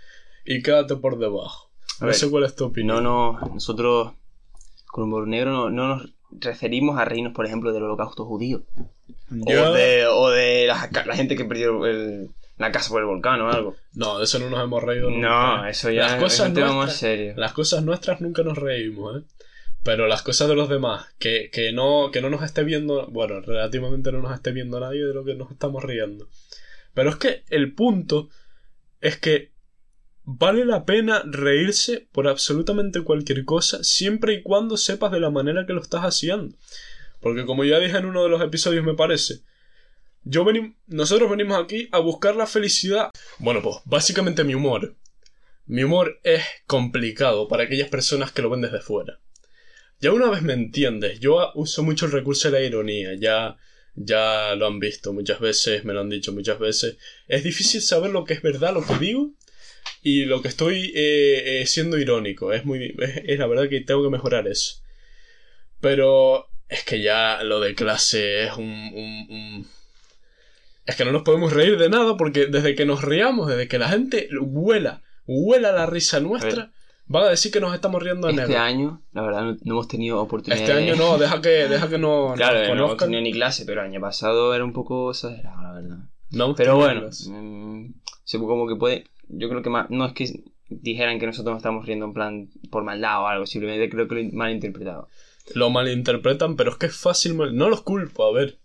[0.45, 1.69] y quédate por debajo.
[1.99, 3.04] A No ver, sé cuál es tu opinión.
[3.04, 4.13] No, no, nosotros
[4.88, 8.63] con humor negro no, no nos referimos a reírnos, por ejemplo, del holocausto judío.
[9.30, 13.08] Yo- O de, o de la, la gente que perdió el- la casa por el
[13.08, 13.76] volcán o algo.
[13.94, 15.28] No, de eso no nos hemos reído nunca.
[15.28, 17.34] No, eso ya Las es cosas un tema nuestras- más serio.
[17.38, 19.26] Las cosas nuestras nunca nos reímos, ¿eh?
[19.84, 23.42] Pero las cosas de los demás, que, que, no, que no nos esté viendo, bueno,
[23.42, 26.30] relativamente no nos esté viendo nadie de lo que nos estamos riendo.
[26.94, 28.30] Pero es que el punto
[29.02, 29.52] es que
[30.24, 35.66] vale la pena reírse por absolutamente cualquier cosa, siempre y cuando sepas de la manera
[35.66, 36.56] que lo estás haciendo.
[37.20, 39.42] Porque como ya dije en uno de los episodios, me parece,
[40.24, 43.10] yo veni- nosotros venimos aquí a buscar la felicidad.
[43.40, 44.96] Bueno, pues básicamente mi humor.
[45.66, 49.20] Mi humor es complicado para aquellas personas que lo ven desde fuera.
[50.00, 53.56] Ya una vez me entiendes, yo uso mucho el recurso de la ironía, ya,
[53.96, 56.98] ya lo han visto muchas veces, me lo han dicho muchas veces.
[57.28, 59.32] Es difícil saber lo que es verdad, lo que digo,
[60.02, 62.52] y lo que estoy eh, eh, siendo irónico.
[62.52, 64.82] Es muy, es, es la verdad que tengo que mejorar eso.
[65.80, 69.68] Pero es que ya lo de clase es un, un- un-
[70.86, 73.78] Es que no nos podemos reír de nada porque desde que nos riamos, desde que
[73.80, 76.72] la gente huela, huela la risa nuestra,
[77.06, 78.62] van a decir que nos estamos riendo de Este negro.
[78.62, 80.60] año, la verdad, no, no hemos tenido oportunidad.
[80.62, 83.65] Este año no, deja que, deja que no, Claro, nos no hemos tenido ni clase,
[83.65, 85.98] pero el año pasado era un poco exagerado, la verdad.
[86.32, 87.93] No Pero bueno, mm,
[88.24, 89.06] sí, como que puede.
[89.30, 92.50] Yo creo que más, no es que dijeran que nosotros nos estamos riendo en plan
[92.72, 95.08] por maldad o algo, simplemente creo que lo he malinterpretado.
[95.54, 97.36] Lo malinterpretan, pero es que es fácil.
[97.36, 98.58] mal- No los culpo, a ver.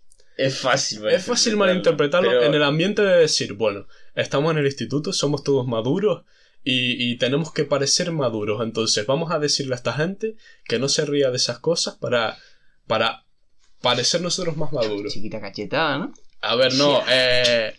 [0.45, 4.65] Es fácil, Es fácil malinterpretarlo pero- en el ambiente de decir, bueno, estamos en el
[4.65, 6.23] instituto, somos todos maduros
[6.63, 8.61] y, y tenemos que parecer maduros.
[8.63, 12.37] Entonces vamos a decirle a esta gente que no se ría de esas cosas para,
[12.87, 13.25] para
[13.81, 15.13] parecer nosotros más maduros.
[15.13, 16.13] Chiquita cachetada, ¿no?
[16.41, 17.75] A ver, no, eh,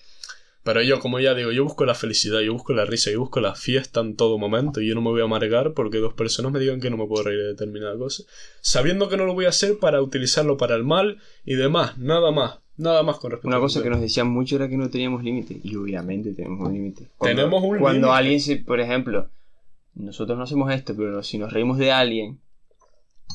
[0.73, 3.41] pero yo, como ya digo, yo busco la felicidad, yo busco la risa, yo busco
[3.41, 6.53] la fiesta en todo momento y yo no me voy a amargar porque dos personas
[6.53, 8.23] me digan que no me puedo reír de determinada cosa,
[8.61, 12.31] sabiendo que no lo voy a hacer para utilizarlo para el mal y demás, nada
[12.31, 15.25] más, nada más con respecto Una cosa que nos decían mucho era que no teníamos
[15.25, 15.61] límite.
[15.61, 17.11] Y obviamente tenemos un límite.
[17.21, 19.29] Tenemos un Cuando alguien se, por ejemplo,
[19.97, 22.39] nosotros no hacemos esto, pero si nos reímos de alguien,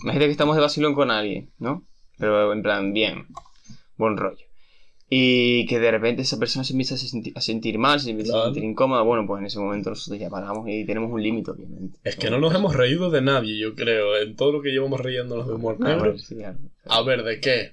[0.03, 1.85] imagínate que estamos de vacilón con alguien, ¿no?
[2.17, 3.27] Pero en plan, bien,
[3.97, 4.45] buen rollo.
[5.09, 8.31] Y que de repente esa persona se empieza a sentir, a sentir mal, se empieza
[8.31, 8.43] Claro.
[8.43, 11.51] a sentir incómoda, bueno, pues en ese momento nosotros ya paramos y tenemos un límite,
[11.51, 11.99] obviamente.
[12.03, 14.99] Es que no nos hemos reído de nadie, yo creo, en todo lo que llevamos
[15.01, 15.99] riéndonos de humor Ah, negro.
[15.99, 16.57] bueno, sí, claro.
[16.87, 17.71] A ver, ¿de qué?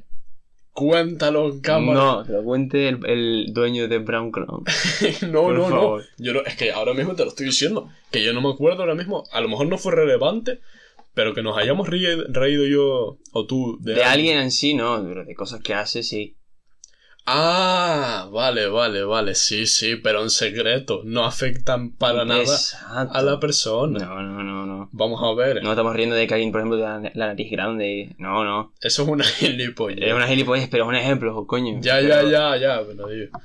[0.75, 1.99] Cuéntalo en cámara.
[2.01, 4.65] No, que lo cuente el, el dueño de Brown Crown.
[5.31, 5.99] no, Por no, no.
[6.19, 6.41] Yo no.
[6.43, 7.91] Es que ahora mismo te lo estoy diciendo.
[8.11, 9.25] Que yo no me acuerdo ahora mismo.
[9.33, 10.61] A lo mejor no fue relevante.
[11.15, 15.27] Pero que nos hayamos reído yo o tú de, De alguien en sí, no, pero
[15.27, 16.37] de cosas que hace, sí.
[17.25, 19.35] Ah, vale, vale, vale.
[19.35, 21.03] Sí, sí, pero en secreto.
[21.05, 22.43] No afectan para nada
[22.91, 24.01] a la persona.
[24.01, 24.89] No, no, no, no.
[24.93, 25.63] Vamos a ver.
[25.63, 28.15] No estamos riendo de que alguien, por ejemplo, tenga la, nariz grande.
[28.19, 28.73] No, no.
[28.81, 30.09] Eso es una gilipollez.
[30.09, 31.79] Es una gilipollez, pero es un ejemplo, coño.
[31.81, 33.39] Ya, ya, ya, ya, pero digo.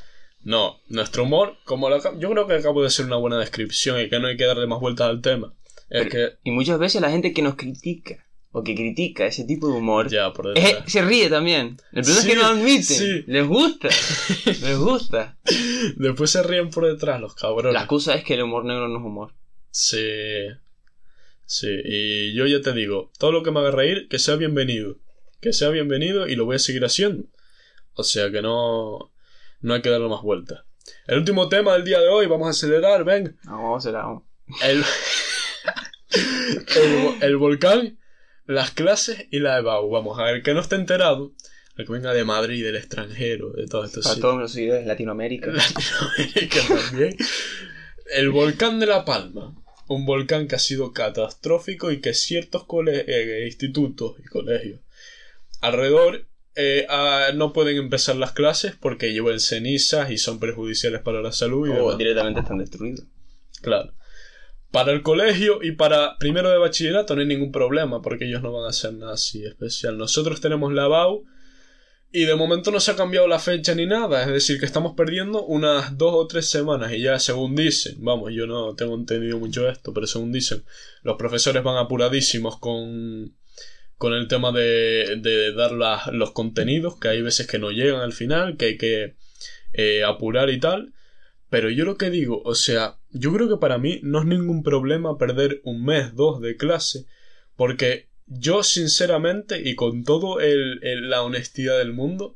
[0.43, 4.09] No, nuestro humor, como lo yo creo que acabo de ser una buena descripción y
[4.09, 5.53] que no hay que darle más vueltas al tema.
[5.89, 8.25] Es Pero- que Y muchas veces la gente que nos critica
[8.57, 10.83] o que critica ese tipo de humor, Ya, por detrás.
[10.91, 11.77] se ríe también.
[11.91, 12.83] El problema Sí, es que no admiten.
[12.83, 13.23] sí.
[13.27, 13.89] Les gusta.
[14.45, 15.37] Les gusta.
[15.95, 17.73] Después se ríen por detrás los cabrones.
[17.73, 19.33] La excusa es que el humor negro no es humor.
[19.71, 20.47] Sí.
[21.45, 24.97] Sí, y yo ya te digo, todo lo que me haga reír, que sea bienvenido.
[25.39, 27.25] Que sea bienvenido y lo voy a seguir haciendo.
[27.93, 29.11] O sea que no.
[29.61, 30.61] No hay que darle más vueltas.
[31.07, 33.37] El último tema del día de hoy, vamos a acelerar, ven.
[33.43, 34.03] No, será.
[34.03, 34.25] no.
[34.63, 34.83] El,
[36.11, 37.97] el, vo- el volcán,
[38.47, 39.89] las clases y la EBAU.
[39.89, 41.33] Vamos a ver, que no esté enterado,
[41.77, 44.01] el que venga de Madrid, del extranjero, de todo esto.
[44.01, 45.47] Para todos los seguidores de Latinoamérica.
[45.51, 47.15] Latinoamérica también.
[48.15, 49.55] El volcán de La Palma.
[49.87, 54.81] Un volcán que ha sido catastrófico y que ciertos eh, institutos y colegios
[55.61, 61.21] alrededor eh, ah, no pueden empezar las clases porque llevan cenizas y son perjudiciales para
[61.21, 61.67] la salud.
[61.67, 63.05] Y O directamente están destruidos.
[63.61, 63.93] Claro.
[64.77, 68.51] Para el colegio y para primero de bachillerato no hay ningún problema porque ellos no
[68.51, 69.97] van a hacer nada así especial.
[69.97, 71.23] Nosotros tenemos la BAU
[72.11, 74.21] y de momento no se ha cambiado la fecha ni nada.
[74.21, 78.31] Es decir, que estamos perdiendo unas dos o tres semanas y ya según dicen, vamos,
[78.35, 80.63] yo no tengo entendido mucho esto, pero según dicen,
[81.01, 83.35] los profesores van apuradísimos con,
[83.97, 88.13] con el tema de, dar las- los contenidos, que hay veces que no llegan al
[88.13, 89.15] final, que hay que
[89.73, 90.93] eh, apurar y tal.
[91.49, 94.63] Pero yo lo que digo, o sea, yo creo que para mí no es ningún
[94.63, 97.05] problema perder un mes, dos de clase,
[97.55, 100.79] porque yo sinceramente y con todo el,
[101.09, 102.35] la honestidad del mundo,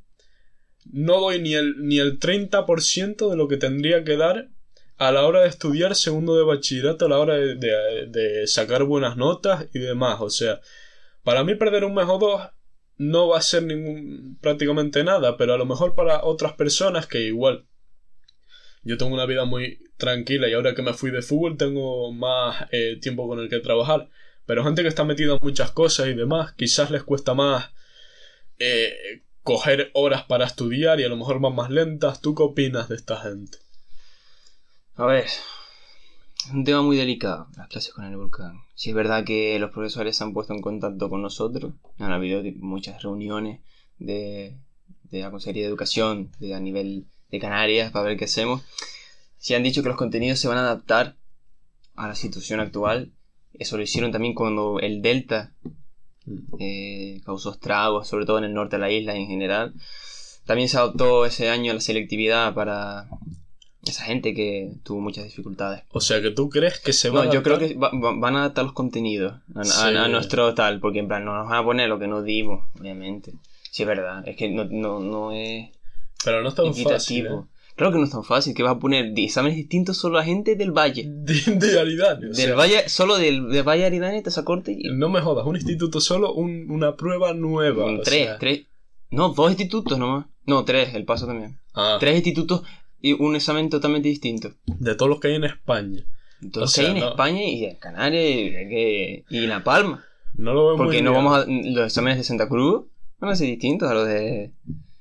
[0.91, 4.49] no doy ni el, ni el 30% de lo que tendría que dar
[4.97, 8.83] a la hora de estudiar segundo de bachillerato, a la hora de, de- de sacar
[8.83, 10.21] buenas notas y demás.
[10.21, 10.61] O sea,
[11.23, 12.41] para mí perder un mes o dos
[12.97, 17.21] no va a ser ningún, prácticamente nada, pero a lo mejor para otras personas que
[17.21, 17.65] igual
[18.83, 22.65] yo tengo una vida muy tranquila y ahora que me fui de fútbol tengo más
[22.71, 24.09] eh, tiempo con el que trabajar.
[24.45, 27.71] Pero gente que está metida en muchas cosas y demás, quizás les cuesta más
[28.59, 32.21] eh, coger horas para estudiar y a lo mejor van más lentas.
[32.21, 33.59] ¿Tú qué opinas de esta gente?
[34.95, 38.61] A ver, es un tema muy delicado, las clases con el volcán.
[38.75, 42.41] Si es verdad que los profesores se han puesto en contacto con nosotros, han habido
[42.57, 43.61] muchas reuniones
[43.99, 44.57] de,
[45.11, 48.61] de la Consejería de Educación de, a nivel de Canarias para ver qué hacemos.
[49.37, 51.15] Si han dicho que los contenidos se van a adaptar
[51.95, 53.11] a la situación actual,
[53.53, 55.53] eso lo hicieron también cuando el Delta
[56.59, 59.73] eh, causó estragos, sobre todo en el norte de la isla en general.
[60.45, 63.07] También se adoptó ese año la selectividad para
[63.85, 65.83] esa gente que tuvo muchas dificultades.
[65.89, 67.73] O sea, que tú crees que se va No, a yo creo adaptar?
[67.73, 69.95] que va- va- van a adaptar los contenidos a, a- Sí.
[69.97, 72.65] a nuestro tal, porque en plan no nos van a poner lo que no dimos,
[72.79, 73.33] obviamente.
[73.71, 75.69] Sí, es verdad, es que no, no, no es
[76.23, 77.25] Pero no es tan fácil.
[77.27, 77.29] ¿eh?
[77.75, 80.55] Claro que no es tan fácil, que vas a poner exámenes distintos solo a gente
[80.55, 81.05] del Valle.
[81.07, 85.21] De, de Aridane, Del sea, Valle, solo del, del Valle Aridane, Tazacorte y No me
[85.21, 87.85] jodas, un instituto solo, un- una prueba nueva.
[87.85, 88.37] un tres, sea.
[88.39, 88.65] tres.
[89.09, 90.25] No, dos institutos nomás.
[90.45, 91.59] No, tres, el paso también.
[91.73, 92.61] Ah, Tres institutos
[93.01, 94.53] y un examen totalmente distinto.
[94.65, 96.05] de todos los que hay en España.
[96.41, 99.63] Entonces O sea, hay en no- España y en Canarias y, que- y en La
[99.63, 100.03] Palma.
[100.35, 101.23] No lo veo muy Porque no bien.
[101.23, 101.45] vamos a.
[101.47, 102.85] Los exámenes de Santa Cruz
[103.19, 104.51] van a ser distintos a los de.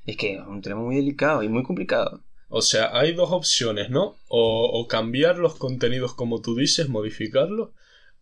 [0.06, 2.22] Es que es un tema muy delicado y muy complicado.
[2.48, 4.16] O sea, hay dos opciones, ¿no?
[4.28, 7.70] O, o cambiar los contenidos como tú dices, modificarlos,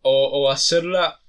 [0.03, 1.21] o, o hacerla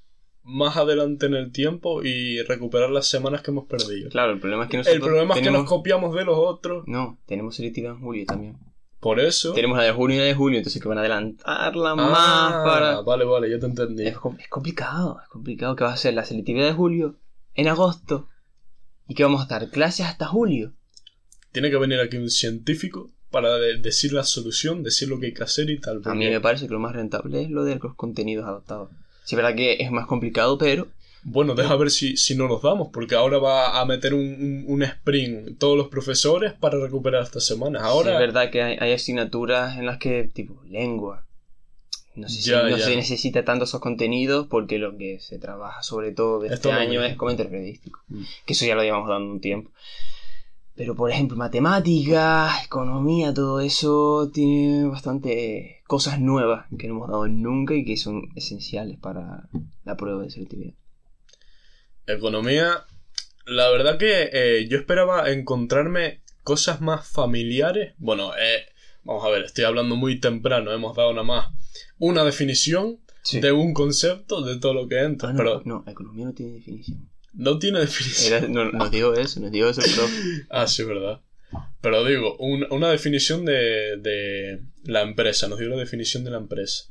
[0.44, 4.10] más adelante en el tiempo y recuperar las semanas que hemos perdido.
[4.10, 4.96] Claro, el problema es que nosotros.
[4.96, 8.58] el problema es que nos copiamos de los otros, No, tenemos selectividad en julio también.
[9.00, 9.54] por eso...
[9.54, 12.54] Tenemos la de junio y la de julio, entonces que van a adelantarla Ah, más
[12.66, 13.02] para.
[13.02, 14.08] Vale, vale, ya te entendí.
[14.08, 17.16] Es, es complicado, es complicado que va a ser la selectividad de julio
[17.54, 18.28] en agosto
[19.10, 20.72] y que vamos a estar clases hasta julio.
[21.52, 25.34] Tiene que venir aquí un científico para de- decir la solución, decir lo que hay
[25.34, 26.02] que hacer y tal.
[26.06, 28.90] A mí me parece que lo más rentable es lo de los contenidos adaptados.
[29.26, 30.88] Sí, es verdad que es más complicado, pero
[31.24, 34.64] Bueno, deja ver si, si no nos damos, porque ahora va a meter un, un,
[34.68, 37.82] un sprint todos los profesores para recuperar estas semanas.
[37.84, 41.26] Ahora, Sí, es verdad que hay, hay asignaturas en las que, tipo, lengua.
[42.20, 42.86] No sé si Ya, no ya.
[42.86, 47.04] se necesita tanto esos contenidos porque lo que se trabaja sobre todo de este año
[47.04, 48.02] es comentario periodístico.
[48.10, 48.24] Mm.
[48.46, 49.72] Que eso ya lo llevamos dando un tiempo.
[50.76, 57.28] Pero, por ejemplo, matemáticas, economía, todo eso tiene bastante cosas nuevas que no hemos dado
[57.28, 59.50] nunca y que son esenciales para
[59.84, 60.74] la prueba de selectividad.
[62.08, 62.86] economía,
[63.46, 67.94] la verdad que eh, yo esperaba encontrarme cosas más familiares.
[67.98, 68.66] Bueno, eh,
[69.04, 71.48] vamos a ver, estoy hablando muy temprano, hemos dado nada más
[71.98, 73.40] una definición Sí.
[73.42, 76.54] de un concepto de todo lo que entra, Ah, no, pero no, economía no tiene
[76.54, 77.10] definición.
[77.34, 78.34] no tiene definición.
[78.34, 80.14] Era- no, nos digo eso, nos digo eso profe.
[80.50, 81.22] Ah, sí, verdad.
[81.82, 86.38] Pero digo, un- una definición de, de la empresa, nos dio la definición de la
[86.38, 86.86] empresa.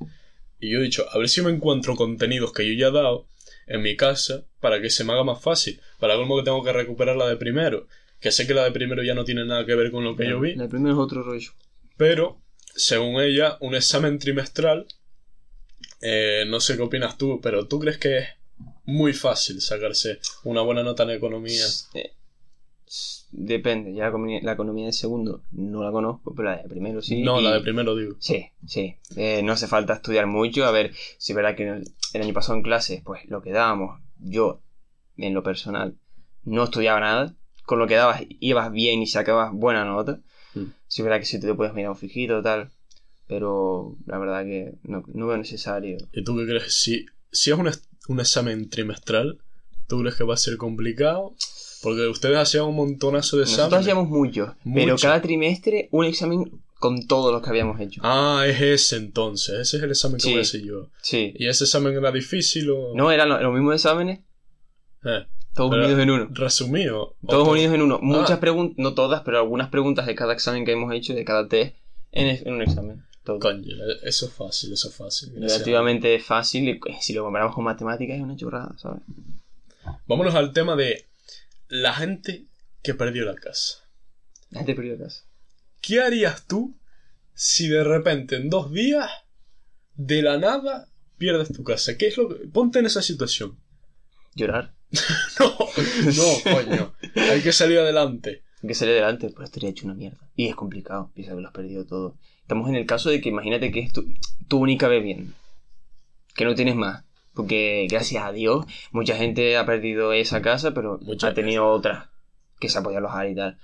[0.60, 3.26] Y yo he dicho, a ver si me encuentro contenidos que yo ya he dado
[3.66, 5.80] en mi casa para que se me haga más fácil.
[6.00, 7.86] Para colmo que tengo que recuperar la de primero.
[8.20, 10.28] Que sé que la de primero ya no tiene nada que ver con lo que
[10.28, 10.56] yo vi.
[10.56, 11.52] La de primero es otro rollo.
[11.96, 12.40] Pero,
[12.78, 14.86] según ella, un examen trimestral.
[16.00, 18.28] eh, no sé qué opinas tú, pero ¿tú crees que es
[18.84, 21.64] muy fácil sacarse una buena nota en economía?
[21.94, 22.12] Eh,
[23.32, 24.10] depende, ya
[24.42, 27.22] la economía, de segundo no la conozco, pero la de primero sí.
[27.22, 28.14] no, la de primero digo.
[28.20, 28.96] Sí, sí.
[29.16, 30.64] Eh, no hace falta estudiar mucho.
[30.64, 33.50] A ver, si es verdad que el, el año pasado en clases, pues lo que
[33.50, 34.62] dábamos, yo,
[35.16, 35.96] en lo personal,
[36.44, 37.34] no estudiaba nada.
[37.64, 40.20] Con lo que dabas, ibas bien y sacabas buena nota.
[40.98, 42.72] Si es verdad que si te puedes mirar un fijito tal.
[43.28, 45.96] Pero la verdad que no, no veo necesario.
[46.12, 46.74] ¿Y tú qué crees?
[46.74, 47.70] Si, si es un,
[48.08, 49.38] un examen trimestral,
[49.86, 51.34] ¿tú crees que va a ser complicado?
[51.82, 53.80] Porque ustedes hacían un montonazo de Nosotros exámenes.
[53.86, 58.00] hacíamos mucho, pero cada trimestre un examen con todos los que habíamos hecho.
[58.02, 59.60] Ah, es ese entonces.
[59.60, 60.30] Ese es el examen que Sí.
[60.30, 60.90] voy a hacer yo.
[61.00, 61.32] Sí.
[61.36, 62.92] ¿Y ese examen era difícil o...?
[62.96, 64.18] No eran lo- los mismos exámenes,
[65.04, 65.26] Eh,
[65.58, 66.28] todos Pero- unidos en uno.
[66.30, 67.16] resumido.
[67.28, 67.98] Todos unidos en uno.
[68.00, 68.40] Muchas Ah.
[68.40, 71.74] preguntas, no todas, pero algunas preguntas de cada examen que hemos hecho, de cada test,
[72.12, 73.04] en, un examen.
[73.24, 73.40] Todo.
[73.40, 75.30] Coño, eso es fácil, eso es fácil.
[75.32, 75.52] Gracias.
[75.52, 79.02] Relativamente fácil, y, pues, si lo comparamos con matemáticas es una chorrada, ¿sabes?
[80.06, 81.06] Vámonos al tema de
[81.68, 82.46] la gente
[82.82, 83.84] que perdió la casa.
[84.50, 85.24] La gente perdió casa.
[85.82, 86.74] ¿Qué harías tú
[87.34, 89.10] si de repente en dos días,
[89.96, 91.98] de la nada, pierdes tu casa?
[91.98, 92.46] ¿Qué es lo que...
[92.46, 93.58] Ponte en esa situación.
[94.34, 94.72] Llorar.
[95.40, 95.56] No,
[96.16, 96.92] no, coño.
[97.14, 98.42] Hay que salir adelante.
[98.62, 100.18] Hay que salir adelante, pues estaría hecho una mierda.
[100.34, 102.16] Y es complicado, piensa que lo has perdido todo.
[102.42, 104.04] Estamos en el caso de que imagínate que es tu,
[104.48, 105.32] tu única vivienda.
[106.34, 107.04] Que no tienes más.
[107.34, 112.10] Porque gracias a Dios, mucha gente ha perdido esa casa, pero Mucha ha tenido otra
[112.58, 113.58] que se ha podido alojar y tal.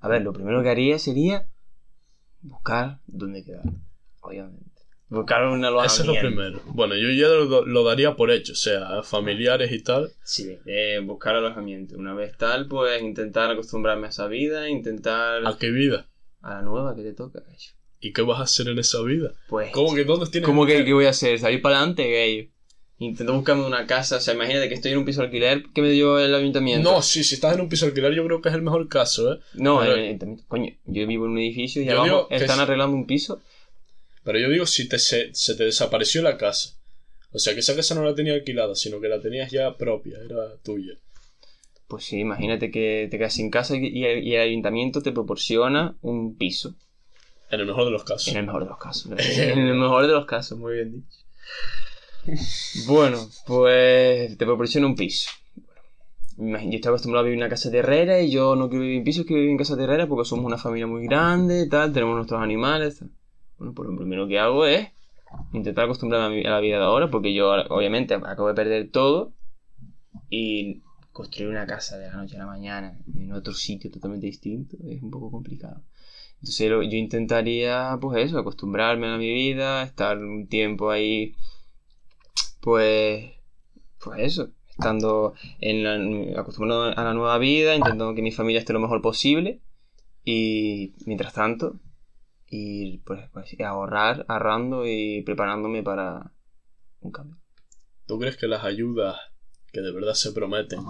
[0.00, 1.46] A ver, lo primero que haría sería
[2.40, 3.64] buscar dónde quedar.
[4.22, 4.67] Obviamente.
[5.10, 6.02] Buscar un alojamiento.
[6.02, 6.60] Eso es lo primero.
[6.66, 10.12] Bueno, yo ya lo, lo daría por hecho, o sea, familiares y tal.
[10.22, 11.96] Sí, eh, buscar alojamiento.
[11.96, 16.08] Una vez tal, pues intentar acostumbrarme a esa vida, intentar ¿A qué vida?
[16.42, 17.40] a la nueva que te toca.
[17.40, 17.70] gallo.
[18.00, 19.32] ¿Y qué vas a hacer en esa vida?
[19.48, 21.38] Pues, ¿Cómo que dónde tienes ¿cómo que qué voy a hacer?
[21.38, 22.50] ¿Salir para adelante, gay?
[23.00, 25.82] Intento buscarme una casa, o sea, imagínate que estoy en un piso de alquiler que
[25.82, 26.92] me dio el ayuntamiento.
[26.92, 29.32] No, sí, si estás en un piso alquiler yo creo que es el mejor caso,
[29.34, 29.38] ¿eh?
[29.54, 30.44] no, Pero- el ayuntamiento.
[30.48, 33.40] Coño, yo vivo en un edificio y Yo abajo están es- arreglando un piso.
[34.28, 36.76] Pero yo digo si te se, se te desapareció la casa.
[37.32, 40.18] O sea, que esa casa no la tenía alquilada, sino que la tenías ya propia,
[40.22, 40.98] era tuya.
[41.86, 45.12] Pues sí, imagínate que te quedas sin casa y, y el, y el ayuntamiento te
[45.12, 46.74] proporciona un piso.
[47.48, 48.28] En el mejor de los casos.
[48.28, 49.12] En el mejor de los casos.
[49.18, 51.18] en el mejor de los casos, muy bien dicho.
[52.86, 55.30] Bueno, pues te proporciona un piso.
[56.36, 59.04] Yo estoy acostumbrado a vivir en una casa terrera y yo no quiero vivir en
[59.04, 62.42] pisos, quiero vivir en casa terrera porque somos una familia muy grande, tal, tenemos nuestros
[62.42, 62.98] animales.
[62.98, 63.10] tal.
[63.58, 64.88] Bueno, pues lo primero que hago es
[65.52, 69.32] intentar acostumbrarme a, la vida de ahora porque yo obviamente acabo de perder todo
[70.30, 74.76] y construir una casa de la noche a la mañana en otro sitio totalmente distinto
[74.88, 75.82] es un poco complicado.
[76.40, 81.34] Entonces yo intentaría, pues eso, acostumbrarme a mi vida, estar un tiempo ahí,
[82.60, 83.32] pues,
[83.98, 85.82] pues eso, estando en
[86.32, 89.60] la, acostumbrado a la nueva vida, intentando que mi familia esté lo mejor posible
[90.24, 91.80] y mientras tanto
[92.50, 96.32] ir pues, pues, ahorrar, ahorrando y preparándome para
[97.00, 97.38] un cambio.
[98.06, 99.16] ¿Tú crees que las ayudas
[99.72, 100.80] que de verdad se prometen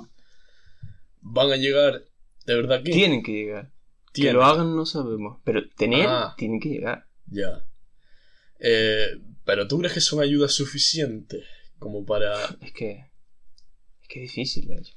[1.21, 2.05] van a llegar
[2.47, 2.93] de verdad aquí?
[2.93, 3.73] Tienen que llegar.
[4.13, 6.35] Que lo hagan no sabemos, pero tener Ah.
[6.37, 7.07] tienen que llegar.
[7.27, 7.65] Ya.
[8.59, 11.45] Eh, pero ¿tú crees que son ayudas suficientes
[11.79, 12.35] como para...
[12.61, 13.07] Es que
[14.03, 14.95] es que es difícil, gallo.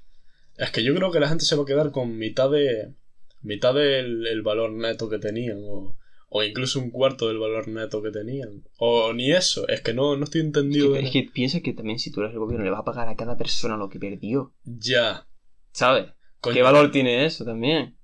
[0.58, 2.93] Es que yo creo que la gente se va a quedar con mitad de...
[3.41, 5.97] mitad del el valor neto que tenían o,
[6.34, 8.63] o incluso un cuarto del valor neto que tenían.
[8.78, 10.94] O ni eso, es que no, no estoy Es entendido.
[10.94, 13.10] que, es que piensa que también si tú eres el gobierno le vas a pagar
[13.10, 14.54] a cada persona lo que perdió.
[14.63, 15.28] Ya.
[15.74, 16.06] ¿Sabes?
[16.39, 16.54] Coño.
[16.56, 17.98] ¿Qué valor tiene eso también?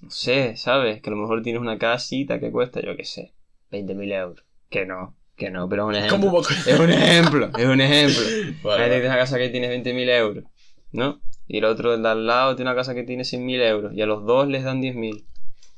[0.00, 1.00] No sé, ¿sabes?
[1.00, 3.32] Que a lo mejor tienes una casita que cuesta, yo qué sé,
[3.70, 4.44] 20.000 euros.
[4.68, 6.18] Que no, que no, pero es un ejemplo.
[6.30, 8.22] ¿Cómo va a- Es un ejemplo, es un ejemplo.
[8.64, 10.44] Vale, que una casa que tiene 20.000 euros,
[10.90, 11.20] ¿no?
[11.46, 13.92] Y el otro el de al lado tiene una casa que tiene 100.000 euros.
[13.94, 15.24] Y a los dos les dan 10.000.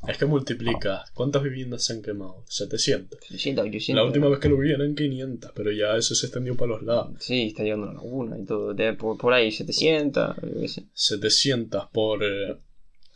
[0.08, 1.04] Es que multiplica.
[1.14, 2.44] ¿Cuántas viviendas se han quemado?
[2.48, 3.18] 700.
[3.22, 3.94] 800, 800.
[4.02, 6.82] La última vez que lo vi eran 500, pero ya eso se extendió para los
[6.82, 7.12] lados.
[7.20, 8.74] Sí, está llegando a la laguna y todo.
[8.74, 10.84] De- por, por ahí, 700, yo qué sé.
[10.92, 12.56] 700 por eh,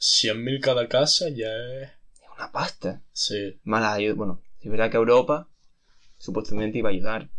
[0.00, 1.88] 100.000 cada casa ya es...
[2.14, 3.02] Es una pasta.
[3.12, 3.58] Sí.
[3.64, 4.16] Más las ayudas.
[4.16, 5.48] Bueno, es verdad que Europa
[6.16, 7.30] supuestamente iba a ayudar.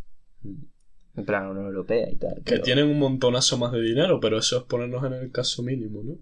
[1.16, 2.36] En plan, la Unión Europea y tal.
[2.38, 5.64] Que pero- tienen un montonazo más de dinero, pero eso es ponernos en el caso
[5.64, 6.18] mínimo, ¿no?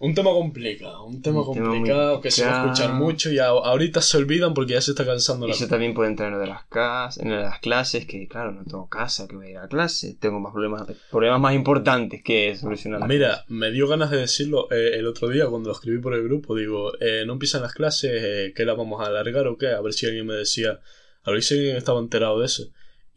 [0.00, 3.32] Un tema complicado, un tema Un tema muy complicado que se va a escuchar mucho
[3.32, 6.10] y a- ahorita se olvidan porque ya se está cansando Y la eso también puede
[6.10, 8.88] entrar en lo de las casas, en lo de las clases, que claro, no tengo
[8.88, 13.08] casa, que voy a ir a clase, tengo más problemas, problemas más importantes que solucionar.
[13.08, 16.22] Mira, me dio ganas de decirlo eh, el otro día cuando lo escribí por el
[16.22, 16.54] grupo.
[16.54, 19.68] Digo, eh, no empiezan las clases, eh, ¿qué las vamos a alargar o qué?
[19.68, 20.78] A ver si alguien me decía,
[21.24, 22.68] a ver si alguien estaba enterado de eso.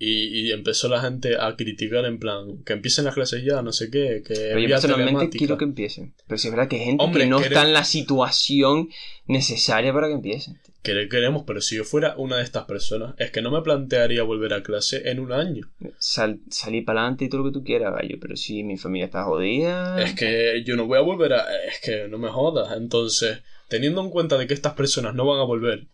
[0.04, 3.72] Y, y empezó la gente a criticar en plan, que empiecen las clases ya, no
[3.72, 6.16] sé qué, que Pero yo personalmente quiero que empiecen.
[6.28, 8.89] Pero si es verdad que hay gente Hombre, que no quere- está en la situación
[9.28, 10.60] necesaria para que empiecen.
[10.82, 14.24] Que queremos, pero si yo fuera una de estas personas, es que no me plantearía
[14.24, 15.70] volver a clase en un año.
[15.99, 18.18] Sal, salir para adelante y todo lo que tú quieras, gallo.
[18.20, 20.02] Pero si mi familia está jodida.
[20.02, 21.45] Es que yo no voy a volver a...
[21.68, 22.76] Es que no me jodas.
[22.76, 25.89] Entonces, teniendo en cuenta de que estas personas no van a volver,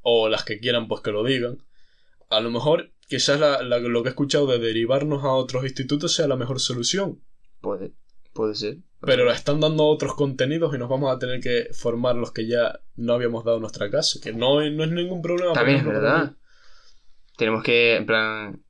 [0.00, 1.58] o las que quieran pues que lo digan,
[2.28, 6.14] a lo mejor quizás la- la- lo que he escuchado de derivarnos a otros institutos
[6.14, 7.20] sea la mejor solución.
[7.60, 7.92] Puede,
[8.32, 8.78] puede ser.
[9.00, 12.46] Pero le están dando otros contenidos y nos vamos a tener que formar los que
[12.46, 14.20] ya no habíamos dado nuestra casa.
[14.22, 15.52] Que no, no es ningún problema.
[15.54, 16.32] También es verdad.
[17.36, 18.62] Tenemos que, en plan,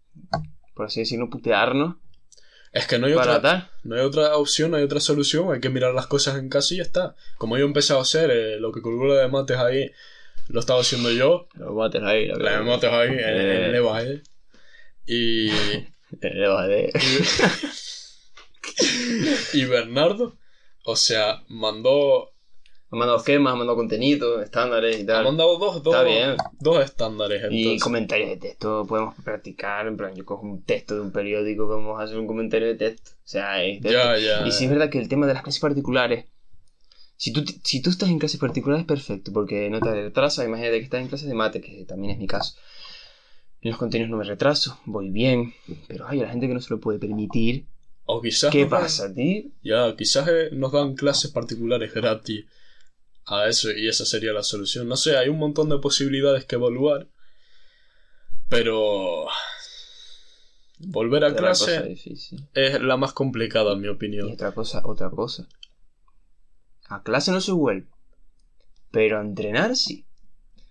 [0.75, 1.97] por así decirlo, putearnos
[2.73, 3.71] Es que no hay otra...
[3.83, 6.73] No hay otra opción, no hay otra solución, hay que mirar las cosas en casa
[6.73, 7.15] y ya está.
[7.37, 9.91] Como yo he empezado a hacer, eh, lo que calculo de mates ahí,
[10.53, 13.67] lo estaba haciendo yo, Los bates ahí, la la ahí, en Eh.
[13.67, 14.23] el Eva, eh.
[15.07, 15.49] Y,
[16.21, 16.93] Le va de-
[19.55, 20.37] y Bernardo,
[20.85, 22.29] o sea, mandó,
[22.91, 25.25] ha mandado esquemas, ha mandado contenido, estándares y ha tal.
[25.25, 26.37] mandado dos, dos, Está bien.
[26.61, 27.43] dos estándares.
[27.51, 29.87] Y Entonces, comentarios de texto podemos practicar.
[29.87, 32.75] En plan, yo cojo un texto de un periódico, vamos a hacer un comentario de
[32.75, 33.11] texto.
[33.13, 33.99] O sea, es texto.
[33.99, 34.47] ya, ya.
[34.47, 36.27] Y sí es verdad que el tema de las clases particulares.
[37.17, 40.47] Si tú, si tú estás en clases particulares, perfecto, porque no te retrasas.
[40.47, 42.55] Imagínate que estás en clases de mate, que también es mi caso.
[43.61, 45.55] En los contenidos no me retraso, voy bien.
[45.87, 47.67] Pero hay la gente que no se lo puede permitir.
[48.07, 49.45] O quizás ¿Qué dan- pasa, tío?
[49.63, 52.47] Ya, quizás eh, nos dan clases particulares gratis
[53.27, 54.89] a eso y esa sería la solución.
[54.89, 57.07] No sé, hay un montón de posibilidades que evaluar,
[58.49, 59.27] pero
[60.79, 61.95] volver a clase
[62.55, 64.33] es la más complicada en mi Y opinión.
[64.33, 65.47] otra cosa, otra cosa.
[66.89, 67.87] A clase no se vuelve.
[68.91, 70.05] Pero a entrenar sí.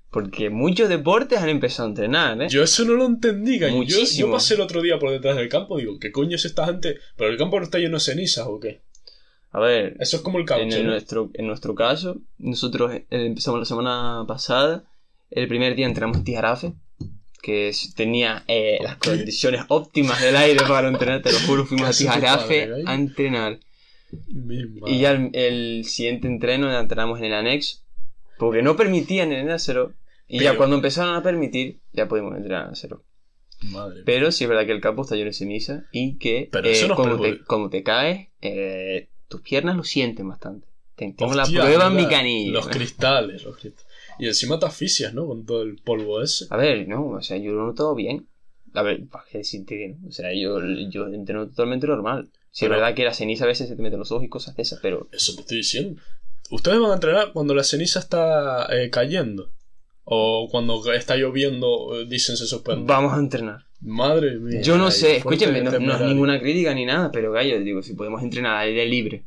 [0.10, 2.48] Porque muchos deportes han empezado a entrenar, ¿eh?
[2.50, 3.82] Yo eso no lo entendí, gallo.
[3.84, 6.66] Yo, yo pasé el otro día por detrás del campo, digo, ¿qué coño es esta
[6.66, 6.98] gente?
[7.16, 8.82] ¿Pero el campo no está lleno de cenizas o qué?
[9.52, 10.92] A ver, Eso es como el en, caucho, el ¿no?
[10.92, 14.86] nuestro, en nuestro caso, nosotros eh, empezamos la semana pasada.
[15.30, 16.74] El primer día entramos en Tijarafe,
[17.42, 21.98] que tenía eh, las condiciones óptimas del aire para entrenar, te lo juro, fuimos a
[21.98, 23.60] Tijarafe padre, a entrenar.
[24.88, 27.80] Y ya el, el siguiente entreno entrenamos en el anexo,
[28.38, 29.94] porque no permitían en el acero.
[30.28, 33.04] Y ya cuando empezaron a permitir, ya pudimos entrenar en acero.
[33.64, 34.02] Madre.
[34.06, 36.76] Pero sí es verdad que el campo está lleno de ceniza y que eh,
[37.10, 37.46] perjudica.
[37.70, 40.68] te, te caes, eh, tus piernas lo sienten bastante.
[40.96, 42.52] Te- Tengo la prueba en mi canilla.
[42.54, 43.88] Los cristales, los cristales.
[44.20, 45.28] Y encima te asfixias, ¿no?
[45.28, 46.46] Con todo el polvo ese.
[46.50, 48.28] A ver, no, o sea, yo lo noto bien.
[48.74, 50.08] A ver, para qué decirte que no.
[50.08, 50.60] O sea, yo,
[50.90, 52.30] yo entreno totalmente normal.
[52.60, 54.30] Pero- es verdad que la ceniza a veces se te mete en los ojos y
[54.30, 56.02] cosas de esas, pero Eso te estoy diciendo.
[56.50, 59.52] Ustedes van a entrenar cuando la ceniza está eh, cayendo.
[60.04, 62.84] O cuando está lloviendo, eh, dicen se suspende.
[62.86, 63.66] vamos a entrenar.
[63.80, 64.62] Madre mía.
[64.62, 67.82] Yo no ay, sé, escúchame, no, no es ninguna crítica ni nada, pero gallo, digo,
[67.82, 69.24] si podemos entrenar al aire libre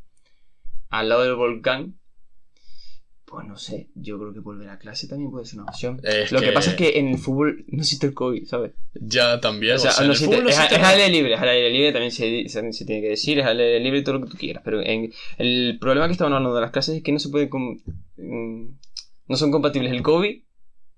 [0.90, 1.94] al lado del volcán,
[3.34, 6.00] pues no sé, yo creo que volver a clase también puede ser una opción.
[6.04, 6.46] Es Lo que...
[6.46, 8.72] que- pasa es que en el fútbol no existe el COVID, ¿sabes?
[8.94, 9.74] Ya también.
[9.76, 11.70] O sea, no existe- fútbol no es, existe es al aire libre, es al aire
[11.70, 14.24] libre, también se, se- se tiene que decir, es al aire libre y todo lo
[14.24, 14.62] que tú quieras.
[14.64, 17.48] Pero en, el problema que estaban hablando de las clases es que no se puede.
[17.48, 17.78] com-
[18.16, 18.66] mm,
[19.26, 20.42] no son compatibles el COVID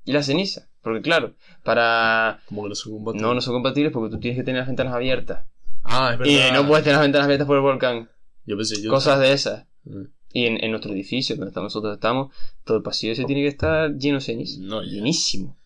[0.05, 0.69] y la ceniza.
[0.83, 1.35] Porque, claro,
[1.65, 2.41] para.
[2.49, 3.21] Que no son combates.
[3.23, 5.47] No, no son compatibles porque tú tienes que tener las ventanas abiertas.
[5.85, 6.33] Ah, es verdad.
[6.51, 8.09] Y no puedes tener las ventanas abiertas por el volcán.
[8.45, 8.91] Yo pensé, yo.
[8.91, 9.67] Cosas de esas.
[9.85, 10.03] Mm.
[10.37, 12.35] Y en, en nuestro edificio, donde nosotros estamos,
[12.65, 14.61] todo el pasillo ese tiene que estar lleno de ceniza.
[14.61, 14.83] No.
[14.83, 15.57] Llenísimo.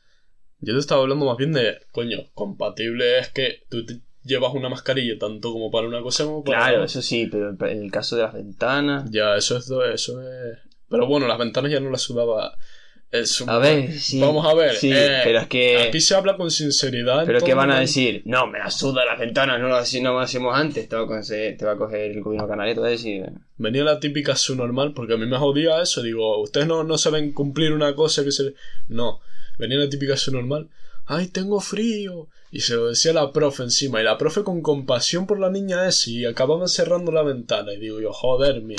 [0.60, 4.68] Yo te estaba hablando más bien de, coño, compatible es que tú te llevas una
[4.68, 6.84] mascarilla tanto como para una cosa como para Claro, otra.
[6.84, 9.10] eso sí, pero en el caso de las ventanas.
[9.10, 10.58] Ya, eso es, eso es...
[10.88, 12.56] Pero bueno, las ventanas ya no las sudaba...
[13.12, 14.20] Es un- A ver, sí.
[14.20, 14.76] Vamos a ver.
[14.76, 15.78] Sí, eh, pero es que.
[15.78, 17.24] Aquí se habla con sinceridad.
[17.26, 18.22] Pero ¿qué van a decir?
[18.24, 20.88] No, me la suda las ventanas, no lo, haci- no lo hacíamos antes.
[20.88, 22.90] Te va a coger, te va a coger el gobierno canario y te va a
[22.90, 23.24] decir.
[23.56, 26.02] Venía la típica su normal, porque a mí me jodía eso.
[26.02, 28.54] Digo, ustedes no, no saben cumplir una cosa que se...
[28.86, 29.20] No,
[29.58, 30.68] venía la típica su normal.
[31.06, 32.28] Ay, tengo frío.
[32.52, 34.00] Y se lo decía la profe encima.
[34.00, 36.10] Y la profe con compasión por la niña esa.
[36.10, 37.72] Y acababan cerrando la ventana.
[37.72, 38.78] Y digo yo, joder, mío.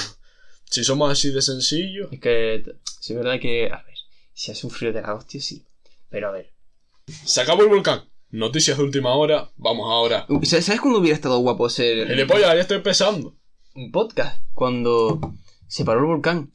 [0.66, 2.08] Si somos así de sencillos.
[2.14, 2.64] Es que,
[3.02, 3.66] sí, es verdad que.
[3.70, 3.91] A ver,
[4.34, 5.66] si hace un frío de la hostia, sí.
[6.10, 6.54] Pero a ver.
[7.08, 8.10] Se acabó el volcán.
[8.30, 9.52] Noticias de última hora.
[9.58, 10.26] Vamos ahora.
[10.30, 13.36] Uh, ¿Sabes cuándo hubiera estado guapo hacer Gilipollas, ya estoy empezando.
[13.76, 14.42] un podcast?
[14.54, 15.20] Cuando
[15.68, 16.52] se paró el volcán.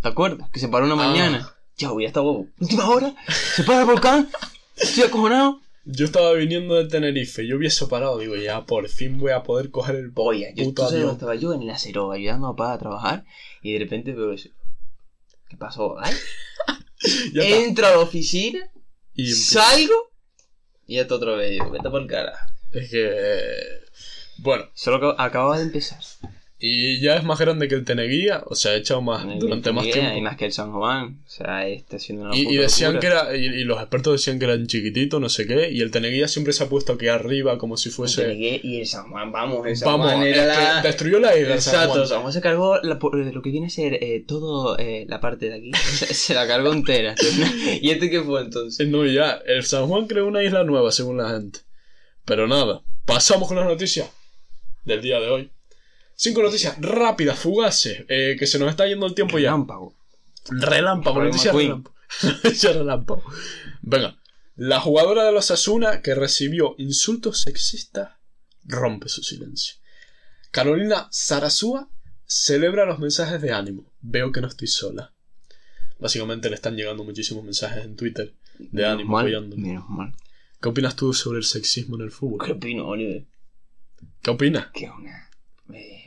[0.00, 0.50] ¿Te acuerdas?
[0.50, 1.08] Que se paró una Ah.
[1.08, 1.54] mañana.
[1.78, 3.14] Ya, voy, hasta última hora.
[3.28, 4.28] Se para el volcán.
[4.76, 5.60] Estoy acojonado.
[5.84, 9.72] Yo estaba viniendo de Tenerife, yo hubiese parado, digo, ya por fin voy a poder
[9.72, 11.10] coger el Boya, yo puto avión.
[11.10, 13.24] estaba yo en la Ceroga ayudando a papá a trabajar
[13.62, 14.50] y de repente veo eso.
[15.48, 15.96] ¿Qué pasó?
[15.98, 16.14] Ay.
[17.34, 18.60] Entro a la oficina,
[19.14, 20.12] Y salgo
[20.86, 21.58] y ya está vez.
[21.58, 22.54] Yo, Vete por el cara.
[22.72, 23.82] es que.
[24.38, 26.00] Bueno, Solo acababa de empezar.
[26.64, 29.84] Y ya es más grande que el Teneguía, o sea, ha echado más durante más
[29.84, 30.16] tiempo.
[30.16, 31.18] Y más que el San Juan.
[31.26, 33.26] O sea, está haciendo una Y, y decían locura.
[33.28, 35.90] que era, y, y los expertos decían que eran chiquititos, no sé qué, y el
[35.90, 38.22] Teneguía siempre se ha puesto aquí arriba como si El fuese.
[38.22, 40.82] Tenegué y el San Juan, vamos, el San Vamos, Juan era la...
[40.82, 41.60] destruyó la isla.
[41.60, 42.06] San Exacto, Juan.
[42.06, 45.48] San Juan se cargó la- lo que viene a ser eh, todo eh, la parte
[45.50, 45.72] de aquí.
[45.82, 47.16] Se, se la cargó entera.
[47.80, 48.86] ¿Y este qué fue entonces?
[48.86, 51.58] No, ya, el San Juan creó una isla nueva, según la gente.
[52.24, 54.08] Pero nada, pasamos con las noticias
[54.84, 55.50] del día de hoy.
[56.22, 59.50] Cinco noticias rápidas, fugaces, eh, que se nos está yendo el tiempo ya.
[59.50, 59.92] Relámpago.
[60.50, 61.96] Relámpago, noticias relámpago.
[62.22, 63.24] Noticias relámpago.
[63.80, 64.20] Venga,
[64.54, 68.10] la jugadora de los Asuna que recibió insultos sexistas
[68.62, 69.74] rompe su silencio.
[70.52, 71.90] Carolina Sarasúa
[72.24, 73.92] celebra los mensajes de ánimo.
[74.00, 75.12] Veo que no estoy sola.
[75.98, 79.60] Básicamente le están llegando muchísimos mensajes en Twitter de Menos ánimo mal, apoyándolo.
[79.60, 80.14] Menos mal.
[80.60, 82.46] ¿Qué opinas tú sobre el sexismo en el fútbol?
[82.46, 83.24] ¿Qué opino, Oliver?
[84.22, 84.68] ¿Qué opinas?
[84.72, 85.31] Que una...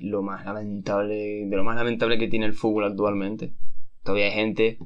[0.01, 1.45] lo más lamentable...
[1.45, 3.53] De lo más lamentable que tiene el fútbol actualmente.
[4.03, 4.77] Todavía hay gente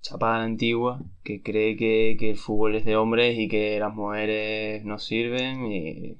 [0.00, 3.94] chapada la antigua que cree que, que el fútbol es de hombres y que las
[3.94, 6.16] mujeres no sirven y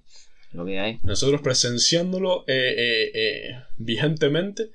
[0.53, 1.01] lo que hay.
[1.03, 4.71] Nosotros presenciándolo eh, eh, eh, vigentemente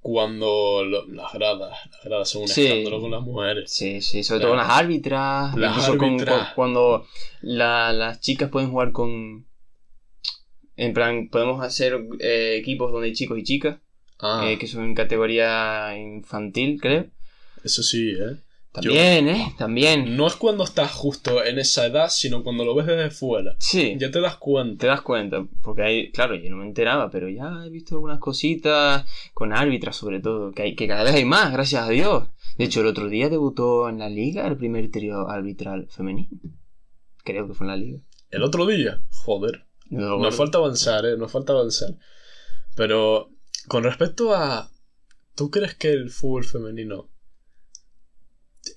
[0.00, 2.66] cuando lo- las gradas, las gradas son un Sí.
[2.66, 3.72] escándalo con las mujeres.
[3.72, 4.54] Sí, sí, sobre Claro.
[4.54, 5.56] todo las árbitras.
[5.56, 6.48] Las con- árbitras.
[6.50, 7.06] cu- cuando
[7.40, 9.46] la- las chicas pueden jugar con.
[10.76, 13.78] En plan, podemos hacer eh, equipos donde hay chicos y chicas,
[14.18, 17.06] Ah, eh, que son en categoría infantil, creo.
[17.64, 18.36] eso sí, ¿eh?
[18.72, 19.54] También, ¿eh?
[19.56, 20.16] También.
[20.18, 23.56] No es cuando estás justo en esa edad, sino cuando lo ves desde fuera.
[23.58, 24.78] Sí, Ya te das cuenta.
[24.82, 25.46] te das cuenta.
[25.62, 29.96] Porque hay, claro, yo no me enteraba, pero ya he visto algunas cositas con árbitras,
[29.96, 32.28] sobre todo, que, hay, que cada vez hay más, gracias a Dios.
[32.58, 36.28] De hecho, el otro día debutó en la liga el primer trío arbitral femenino.
[37.24, 37.98] Creo que fue en la liga.
[38.30, 39.65] El otro día, joder.
[39.90, 41.16] No, Nos falta avanzar, ¿eh?
[41.16, 41.96] Nos falta avanzar.
[42.74, 43.30] Pero
[43.68, 44.70] con respecto a...
[45.34, 47.10] ¿Tú crees que el fútbol femenino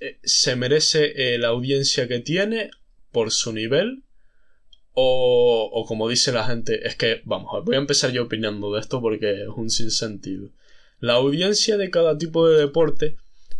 [0.01, 2.69] eh, se merece eh, la audiencia que tiene
[3.11, 4.03] por su nivel?
[4.93, 8.81] O, o como dice la gente, es que, vamos, voy a empezar yo opinando de
[8.81, 10.51] esto porque es un sinsentido.
[10.99, 13.15] La audiencia de cada tipo de deporte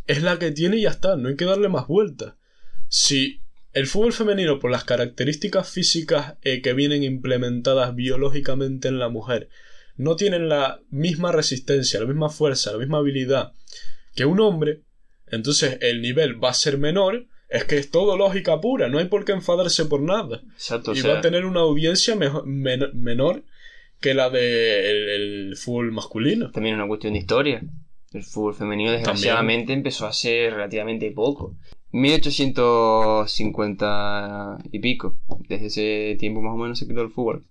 [0.07, 2.33] es la que tiene y ya está, no hay que darle más vueltas.
[2.89, 3.38] Si
[3.73, 9.49] el fútbol femenino, por las características físicas eh, que vienen implementadas biológicamente en la mujer,
[9.95, 13.53] no tienen la misma resistencia, la misma fuerza, la misma habilidad
[14.15, 14.81] que un hombre,
[15.27, 17.27] entonces el nivel va a ser menor.
[17.49, 20.41] Es que es todo lógica pura, no hay por qué enfadarse por nada.
[20.53, 23.43] Exacto, o y sea, va a tener una audiencia men- menor
[23.99, 26.51] que la del fútbol masculino.
[26.51, 27.61] también es una cuestión de historia.
[28.13, 31.55] El fútbol femenino, desgraciadamente, empezó hace relativamente poco.
[31.91, 35.17] 1850 y pico.
[35.47, 37.45] Desde ese tiempo más o menos se creó el fútbol.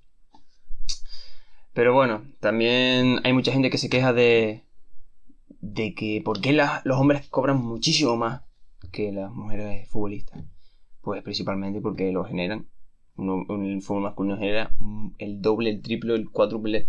[1.73, 4.65] Pero bueno, también hay mucha gente que se queja de,
[5.61, 8.43] de que por qué los hombres cobran muchísimo más
[8.93, 10.45] que las mujeres futbolistas.
[11.03, 12.69] Pues principalmente porque lo generan.
[13.17, 14.75] Uno- el fútbol masculino genera
[15.19, 16.89] el doble, el triple, el cuádruple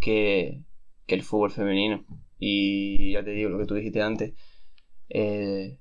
[0.00, 0.62] que,
[1.06, 2.04] que el fútbol femenino.
[2.38, 4.34] Y ya te digo lo que tú dijiste antes.
[5.10, 5.78] eh,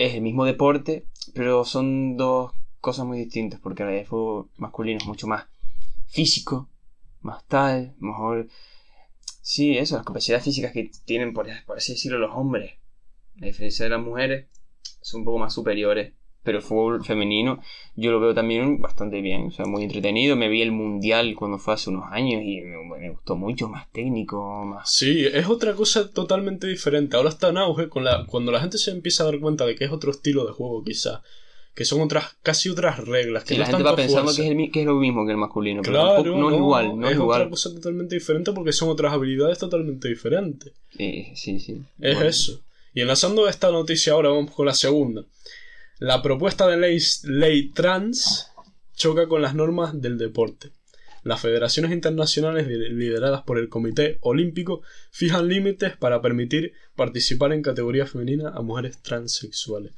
[0.00, 3.60] es el mismo deporte, pero son dos cosas muy distintas.
[3.60, 5.46] Porque el fútbol masculino es mucho más
[6.08, 6.70] físico,
[7.20, 8.48] más tal, mejor.
[9.42, 12.78] Sí, eso, las capacidades físicas que tienen, por, por así decirlo, los hombres.
[13.42, 14.46] A diferencia de las mujeres,
[15.02, 16.14] son un poco más superiores.
[16.42, 17.60] Pero el fútbol femenino
[17.96, 20.36] yo lo veo también bastante bien, o sea, muy entretenido.
[20.36, 23.90] Me vi el mundial cuando fue hace unos años y me, me gustó mucho, más
[23.92, 24.90] técnico, más...
[24.90, 27.16] Sí, es otra cosa totalmente diferente.
[27.16, 29.74] Ahora está en auge con la, cuando la gente se empieza a dar cuenta de
[29.74, 31.22] que es otro estilo de juego, quizá.
[31.74, 33.44] Que son otras, casi otras reglas.
[33.44, 35.32] Que Que no la gente va pensando que es, el que es lo mismo que
[35.32, 37.40] el masculino, pero Claro, tampoco- no, es igual, no es, es igual.
[37.42, 40.72] otra cosa totalmente diferente porque son otras habilidades totalmente diferentes.
[40.96, 41.82] Sí, sí, sí.
[42.00, 42.60] Es Bueno, eso.
[42.94, 45.22] Y enlazando esta noticia ahora, vamos con la segunda.
[46.00, 48.50] La propuesta de ley, ley trans
[48.96, 50.70] choca con las normas del deporte.
[51.22, 54.80] Las federaciones internacionales li- lideradas por el Comité Olímpico
[55.10, 59.92] fijan límites para permitir participar en categoría femenina a mujeres transexuales.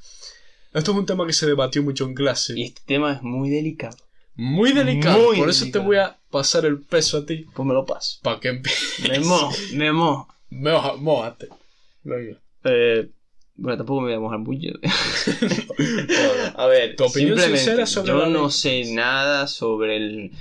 [0.73, 2.53] Esto es un tema que se debatió mucho en clase.
[2.57, 3.95] Y este tema es muy delicado.
[4.35, 5.17] Muy delicado.
[5.23, 7.45] Muy por eso te voy a pasar el peso a ti.
[7.55, 8.19] Pues me lo paso.
[8.23, 8.99] Para que empieces.
[9.07, 11.47] Me mojo, me Mójate.
[12.03, 12.41] Venga.
[12.65, 13.09] Eh,
[13.55, 14.69] bueno, tampoco me voy a mojar mucho.
[16.55, 20.31] a ver, Tu opinión sincera sobre yo la no sé nada sobre el-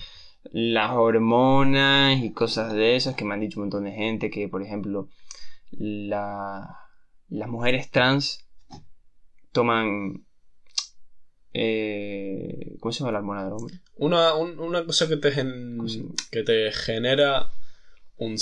[0.50, 4.48] las hormonas y cosas de esas que me han dicho un montón de gente que,
[4.48, 5.08] por ejemplo,
[5.70, 6.76] la-
[7.28, 8.44] las mujeres trans
[9.52, 10.24] toman...
[11.54, 13.80] eh, ¿Cómo se llama la hormona del hombre?
[13.96, 15.78] Una, un- una cosa que te, gen-
[16.30, 17.50] que te genera
[18.22, 18.36] un.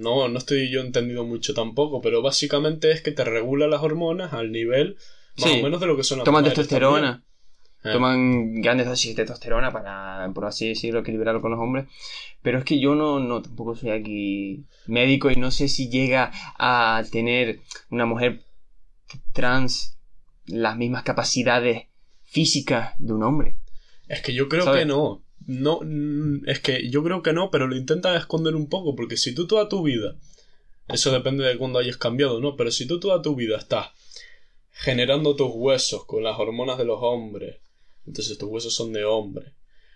[0.00, 4.32] No, no estoy yo entendido mucho tampoco, pero básicamente es que te regula las hormonas
[4.32, 4.96] al nivel
[5.38, 5.60] más Sí.
[5.60, 7.24] o menos de lo que son las Toman testosterona.
[7.84, 7.90] Eh.
[7.92, 11.86] Toman grandes dosis de testosterona para, por así decirlo, equilibrarlo con los hombres.
[12.42, 16.30] Pero es que yo no, no, tampoco soy aquí médico y no sé si llega
[16.58, 17.60] a tener
[17.90, 18.42] una mujer
[19.32, 19.98] trans
[20.46, 21.86] las mismas capacidades
[22.24, 23.56] físicas de un hombre.
[24.08, 24.80] Es que yo creo ¿Sabes?
[24.80, 25.21] que no.
[25.46, 29.16] No, mm, es que yo creo que no, pero lo intentan esconder un poco, porque
[29.16, 30.16] si tú toda tu vida,
[30.88, 32.56] eso depende de cuándo hayas cambiado, ¿no?
[32.56, 33.88] Pero si tú toda tu vida estás
[34.72, 37.56] generando tus huesos con las hormonas de los hombres,
[38.06, 39.52] entonces tus huesos son de hombre,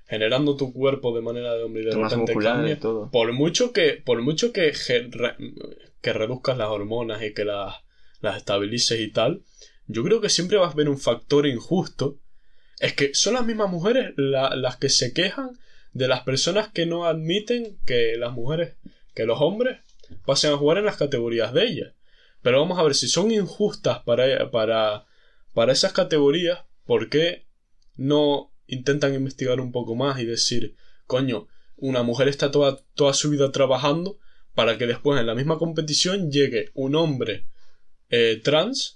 [0.06, 3.10] generando tu cuerpo de manera de hombre y de repente cambia, todo.
[3.10, 4.72] por mucho que, por mucho que,
[6.00, 7.74] que reduzcas las hormonas y que las,
[8.20, 9.42] las estabilices y tal,
[9.86, 12.18] yo creo que siempre vas a ver un factor injusto.
[12.78, 15.58] Es que son las mismas mujeres la- las que se quejan
[15.92, 18.74] de las personas que no admiten que las mujeres,
[19.14, 19.78] que los hombres
[20.26, 21.92] pasen a jugar en las categorías de ellas.
[22.42, 25.06] Pero vamos a ver, si son injustas para, para,
[25.54, 27.46] para esas categorías, ¿por qué
[27.96, 33.30] no intentan investigar un poco más y decir, coño, una mujer está toda, toda su
[33.30, 34.18] vida trabajando
[34.54, 37.46] para que después en la misma competición llegue un hombre
[38.10, 38.95] eh, trans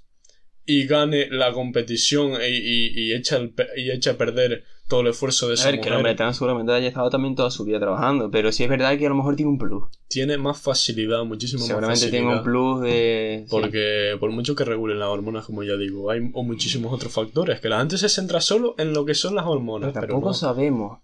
[0.73, 5.07] y gane la competición y, y, y echa el y echa a perder todo el
[5.09, 5.97] esfuerzo de A esa ver, que el mujer.
[5.99, 9.07] hombre trans seguramente haya estado también toda su vida trabajando, pero sí es verdad que
[9.07, 9.85] a lo mejor tiene un plus.
[10.09, 12.23] Tiene más facilidad, muchísimo más Seguramente facilidad.
[12.25, 13.45] tiene un plus de...
[13.51, 13.51] sí.
[13.51, 17.61] Porque por mucho que regulen las hormonas, como ya digo, hay o muchísimos otros factores.
[17.61, 19.91] Que la gente se centra solo en lo que son las hormonas.
[19.93, 20.35] Pero Pero, tampoco no.
[20.35, 20.99] sabemos.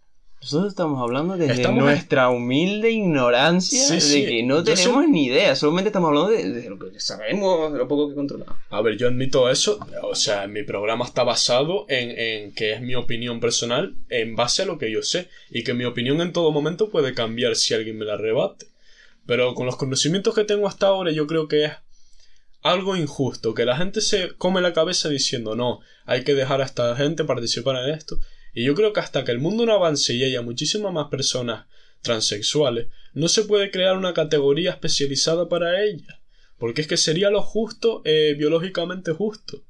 [0.46, 4.26] Nosotros estamos hablando desde Estamos- nuestra humilde ignorancia Sí, de sí.
[4.26, 5.56] que no tenemos ni idea.
[5.56, 8.54] Solamente estamos hablando de, de lo que sabemos, de lo poco que controlamos.
[8.70, 9.78] A ver, yo admito eso.
[10.02, 14.62] O sea, mi programa está basado en, en que es mi opinión personal en base
[14.62, 15.28] a lo que yo sé.
[15.50, 18.66] Y que mi opinión en todo momento puede cambiar si alguien me la rebate.
[19.26, 21.72] Pero con los conocimientos que tengo hasta ahora, yo creo que es
[22.62, 23.54] algo injusto.
[23.54, 27.24] Que la gente se come la cabeza diciendo, no, hay que dejar a esta gente
[27.24, 28.18] participar en esto.
[28.56, 31.66] Y yo creo que hasta que el mundo no avance y haya muchísimas más personas
[32.02, 36.18] transexuales, no se puede crear una categoría especializada para ellas.
[36.58, 39.62] Porque es que sería lo justo, eh, biológicamente justo.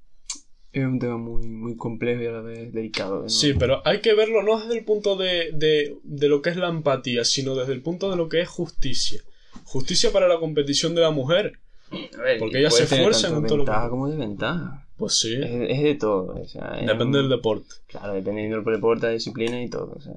[0.73, 3.23] Es un tema muy, muy complejo y a la vez delicado.
[3.23, 3.29] ¿no?
[3.29, 6.57] Sí, pero hay que verlo no desde el punto de, de, de lo que es
[6.57, 9.21] la empatía, sino desde el punto de lo que es justicia.
[9.65, 11.59] Justicia para la competición de la mujer.
[11.91, 14.86] A ver, porque y ellas se tanto en todo lo que- ventaja como desventaja.
[14.99, 16.35] Pues sí, Es, es de todo.
[16.43, 17.75] O sea, es depende un- del deporte.
[17.87, 19.93] Claro, dependiendo del deporte, la disciplina y todo.
[19.97, 20.15] O sea.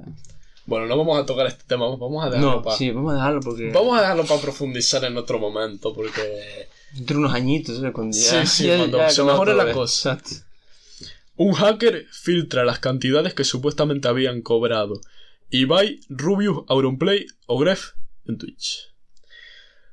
[0.66, 2.78] Bueno, no vamos a tocar este tema, vamos a dejarlo No, para...
[2.78, 3.72] sí, vamos a dejarlo porque.
[3.72, 6.68] Vamos a dejarlo para profundizar en otro momento, porque...
[6.98, 7.92] Entre unos añitos, ¿sabes?
[7.94, 10.20] Cuando Sí, ya- sí, ya- cuando ya se mejore la cosa.
[11.36, 15.00] Un hacker filtra las cantidades que supuestamente habían cobrado
[15.50, 17.92] Ibai, Rubius, Auronplay o Gref
[18.28, 18.89] en Twitch.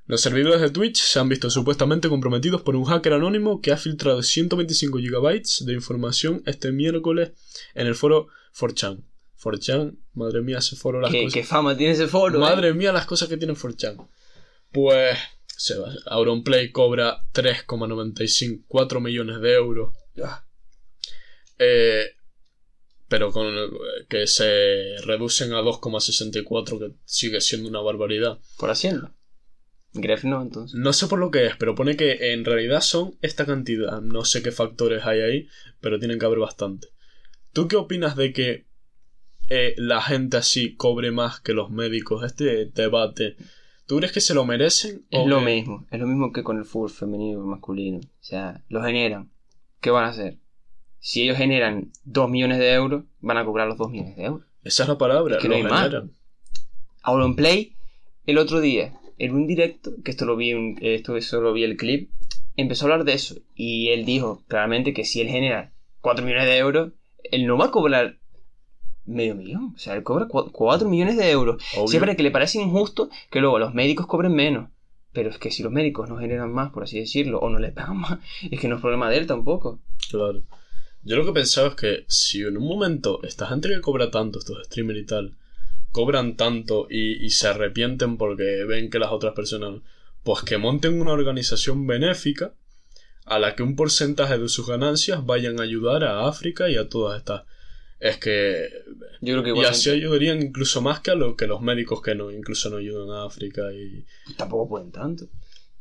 [0.06, 3.76] Los servidores de Twitch se han visto supuestamente comprometidos por un hacker anónimo que ha
[3.76, 7.32] filtrado 125 GB de información este miércoles
[7.74, 9.02] en el foro 4chan.
[9.42, 11.34] 4chan, madre mía, ese foro las ¿Qué, cosas.
[11.34, 12.38] qué fama tiene ese foro.
[12.38, 12.40] ¿eh?
[12.40, 14.08] Madre mía, las cosas que tiene 4chan.
[14.72, 19.94] Pues, Seba, Auronplay cobra 3,95 millones de euros.
[21.58, 22.04] Eh,
[23.08, 23.52] pero con
[24.08, 28.38] que se reducen a 2,64, que sigue siendo una barbaridad.
[28.56, 29.10] Por haciendo.
[30.00, 30.78] Gref no, entonces.
[30.78, 34.00] No sé por lo que es, pero pone que en realidad son esta cantidad.
[34.00, 35.48] No sé qué factores hay ahí,
[35.80, 36.88] pero tienen que haber bastante.
[37.52, 38.66] ¿Tú qué opinas de que
[39.48, 42.24] eh, la gente así cobre más que los médicos?
[42.24, 43.36] Este debate,
[43.86, 45.06] ¿tú crees que se lo merecen?
[45.10, 45.86] Es o lo que- mismo.
[45.90, 47.98] Es lo mismo que con el fútbol femenino y masculino.
[47.98, 49.30] O sea, lo generan.
[49.80, 50.38] ¿Qué van a hacer?
[50.98, 54.46] Si ellos generan 2 millones de euros, van a cobrar los 2 millones de euros.
[54.64, 55.82] Esa es la palabra, Es que lo no hay más.
[55.84, 56.12] generan.
[57.02, 57.76] Auronplay,
[58.26, 61.76] el otro día, en un directo, que esto lo vi, en- esto solo vi el
[61.76, 62.10] clip,
[62.56, 63.36] empezó a hablar de eso.
[63.54, 66.92] Y él dijo claramente que si él genera 4 millones de euros,
[67.24, 68.18] él no va a cobrar
[69.04, 69.72] medio millón.
[69.74, 71.62] O sea, él cobra 4 millones de euros.
[71.76, 71.88] Obvio.
[71.88, 74.70] Siempre que le parece injusto que luego los médicos cobren menos.
[75.12, 77.72] Pero es que si los médicos no generan más, por así decirlo, o no le
[77.72, 78.18] pagan más,
[78.50, 79.80] es que no es problema de él tampoco.
[80.10, 80.42] Claro.
[81.02, 84.40] Yo lo que pensaba es que si en un momento esta gente que cobra tanto,
[84.40, 85.36] estos streamers y tal,
[85.96, 89.80] cobran tanto y, y se arrepienten porque ven que las otras personas
[90.22, 92.52] pues que monten una organización benéfica
[93.24, 96.88] a la que un porcentaje de sus ganancias vayan a ayudar a África y a
[96.88, 97.44] todas estas.
[97.98, 98.68] Es que.
[99.22, 102.02] Yo creo que Y igual así ayudarían incluso más que a lo que los médicos
[102.02, 104.04] que no, incluso no ayudan a África y.
[104.36, 105.26] tampoco pueden tanto.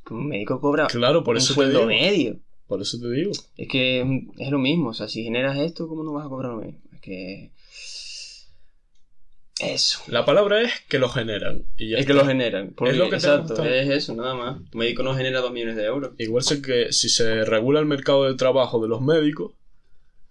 [0.10, 1.90] Un médico cobra Claro, por un eso te sueldo digo.
[1.90, 2.40] medio.
[2.68, 3.32] Por eso te digo.
[3.58, 4.08] Es que es,
[4.38, 6.80] es lo mismo, o sea, si generas esto, ¿cómo no vas a cobrar lo mismo?
[6.94, 7.52] Es que...
[9.60, 10.00] Eso.
[10.08, 11.64] La palabra es que lo generan.
[11.78, 12.74] Y ya Es que lo generan.
[12.76, 14.58] Porque, Es lo que exacto, es eso, nada más.
[14.58, 16.12] Un médico no genera 2 millones de euros.
[16.18, 19.54] Igual sé que si se regula el mercado de trabajo de los médicos,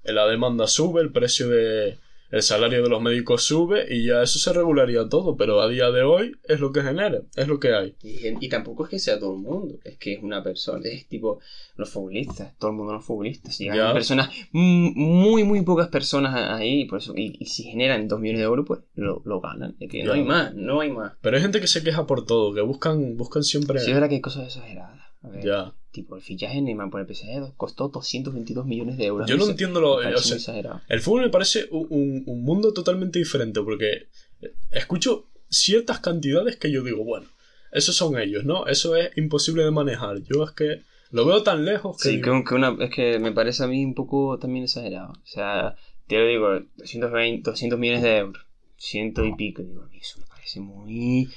[0.05, 1.99] eh, la demanda sube, el precio de
[2.35, 5.91] el salario de los médicos sube y ya eso se regularía todo, pero a día
[5.91, 7.95] de hoy es lo que genera, es lo que hay.
[8.03, 11.07] Y, y tampoco es que sea todo el mundo, es que es una persona, es
[11.07, 11.39] tipo
[11.77, 13.57] los futbolistas, todo el mundo los futbolistas.
[13.59, 13.93] Llegan Ya.
[13.93, 18.45] personas, muy, muy pocas personas ahí, por eso, y, y si generan 2 millones de
[18.47, 19.77] euros, pues lo, lo ganan.
[19.79, 21.13] Es que no hay más, no hay más.
[21.21, 24.09] Pero hay gente que se queja por todo, que buscan buscan siempre Sí, es verdad
[24.09, 25.04] que hay cosas exageradas.
[25.25, 25.73] A ver, ya.
[25.91, 29.29] Tipo, el fichaje de Neymar por el PSG costó 222 millones de euros.
[29.29, 30.83] Yo no entiendo lo, o sea.
[30.89, 34.09] El fútbol me parece un, un- un mundo totalmente diferente porque
[34.71, 37.27] escucho ciertas cantidades que yo digo, bueno,
[37.73, 38.67] esos son ellos, ¿no?
[38.67, 40.23] Eso es imposible de manejar.
[40.23, 42.09] Yo es que lo veo tan lejos que...
[42.11, 45.13] Sí, digo, que, una, es que me parece a mí un poco también exagerado.
[45.13, 45.77] O sea,
[46.09, 48.45] te lo digo, 220, 200 millones de euros,
[48.77, 49.63] ciento y pico.
[49.63, 50.27] Digo, a mí eso me
[50.61, 51.29] muy.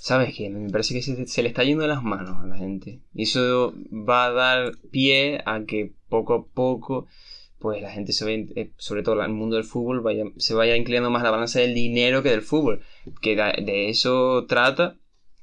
[0.00, 0.50] ¿Sabes qué?
[0.50, 3.00] Me parece que se, le está yendo de las manos a la gente.
[3.14, 7.06] Y eso va a dar pie a que poco a poco,
[7.58, 10.76] pues la gente se vaya, eh, sobre todo el mundo del fútbol, vaya, se vaya
[10.76, 12.82] inclinando más la balanza del dinero que del fútbol.
[13.20, 14.96] Que de eso trata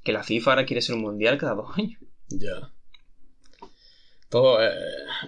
[0.03, 1.99] que la FIFA ahora quiere hacer un mundial cada dos años.
[2.29, 2.73] Ya.
[4.29, 4.71] Todo, eh,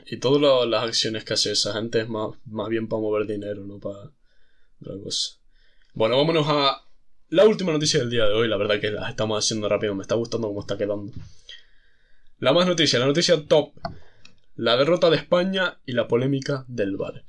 [0.08, 3.64] y todas las acciones que hace esa gente es más, más bien para mover dinero,
[3.64, 4.12] no para
[4.82, 5.38] otra cosa.
[5.94, 6.84] Bueno, vámonos a
[7.30, 8.48] la última noticia del día de hoy.
[8.48, 11.12] La verdad que las estamos haciendo rápido, me está gustando cómo está quedando.
[12.40, 13.72] La más noticia, la noticia top.
[14.56, 17.24] La derrota de España y la polémica del VAR.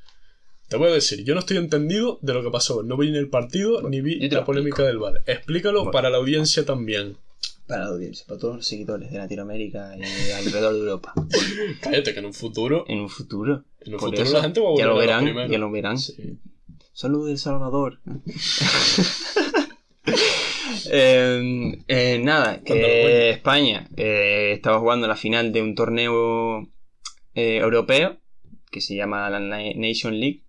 [0.69, 2.83] Te voy a decir, yo no estoy entendido de lo que pasó.
[2.83, 5.23] No vi ni el partido ni vi la polémica del VAR.
[5.27, 5.91] Explícalo Bueno.
[5.93, 7.17] para la audiencia también.
[7.67, 11.13] Para la audiencia, para todos los seguidores de Latinoamérica y alrededor de Europa.
[11.83, 13.65] Cállate que en un futuro, En un futuro.
[13.81, 15.47] en un futuro eso, la gente va a volver ya lo a la verán, primera.
[15.49, 15.99] ya lo verán.
[15.99, 16.39] Sí.
[16.93, 18.01] Salud de El Salvador.
[20.93, 23.09] Eh, eh, nada, que cuéntalo.
[23.31, 26.63] España eh, estaba jugando la final de un torneo
[27.35, 28.19] eh, europeo
[28.71, 30.45] que se llama la Na- Nation League.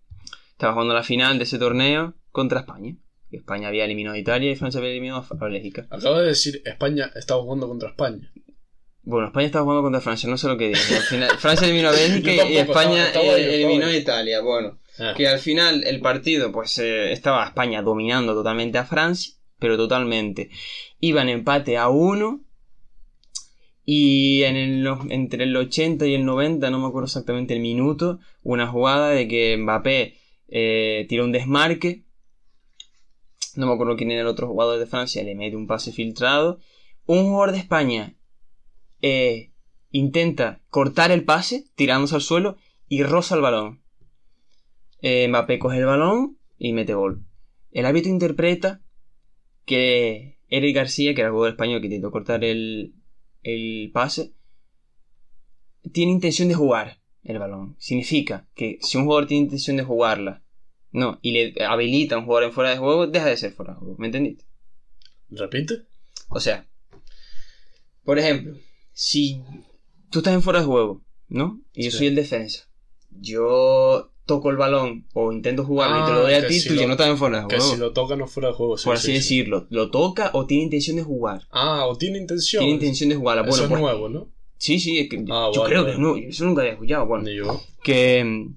[0.51, 2.95] Estaba jugando la final de ese torneo contra España.
[3.31, 5.87] España había eliminado a Italia y Francia había eliminado a Bélgica.
[5.89, 8.31] Acaba de decir España estaba jugando contra España.
[9.03, 10.95] Bueno, España estaba jugando contra Francia, no sé lo que dije.
[10.95, 13.95] Al final, Francia eliminó a Bélgica y España estaba- estaba ahí, eh, estaba eliminó a.
[13.95, 14.41] Italia.
[14.41, 19.33] Bueno, Ah, que al final el partido, pues eh, estaba España dominando totalmente a Francia,
[19.62, 20.49] pero totalmente.
[20.99, 22.41] Iban empate a uno.
[23.86, 28.20] Y en el, entre el 80 y el 90, no me acuerdo exactamente el minuto,
[28.43, 32.03] una jugada de que Mbappé eh, tiró un desmarque.
[33.55, 36.59] No me acuerdo quién era el otro jugador de Francia, le mete un pase filtrado.
[37.05, 38.16] Un jugador de España
[39.01, 39.51] eh,
[39.91, 42.57] intenta cortar el pase, tirándose al suelo,
[42.88, 43.82] y roza el balón.
[45.01, 47.26] Eh, Mbappé coge el balón y mete gol.
[47.72, 48.82] El árbitro interpreta
[49.66, 52.93] que Eric García, que era el jugador español que intentó cortar el,
[53.43, 54.34] el pase,
[55.91, 57.76] tiene intención de jugar el balón.
[57.80, 60.43] Significa que si un jugador tiene intención de jugarla,
[60.91, 63.74] no, y le habilita a un jugador en fuera de juego, deja de ser fuera
[63.74, 63.95] de juego.
[63.97, 64.45] ¿Me entendiste?
[65.30, 65.86] ¿Repite?
[66.28, 66.68] O sea,
[68.03, 68.57] por ejemplo,
[68.91, 69.41] si
[70.09, 71.62] tú estás en fuera de juego, ¿no?
[71.74, 72.68] Y yo soy el defensa.
[73.09, 76.69] Yo toco el balón o intento jugarlo y te lo Ah, doy a ti, si
[76.69, 78.55] tú ya lo- no estás en fuera de Que si lo toca no fuera de
[78.55, 78.77] juego.
[78.77, 79.38] sí, por sí, así sí.
[79.38, 79.67] decirlo.
[79.69, 81.47] Lo toca o tiene intención de jugar.
[81.51, 82.59] Ah, o tiene intención.
[82.61, 83.41] Tiene intención de jugarla.
[83.43, 84.27] Eso Bueno, es pues, nuevo, ¿no?
[84.57, 85.86] sí, sí, es que Ah, yo vale, creo vale.
[85.86, 86.17] que es nuevo.
[86.17, 87.05] Eso nunca había escuchado.
[87.07, 87.61] Bueno, Ni yo.
[87.84, 88.55] que, mm,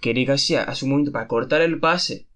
[0.00, 2.26] que Eric García hace un momento para cortar el pase.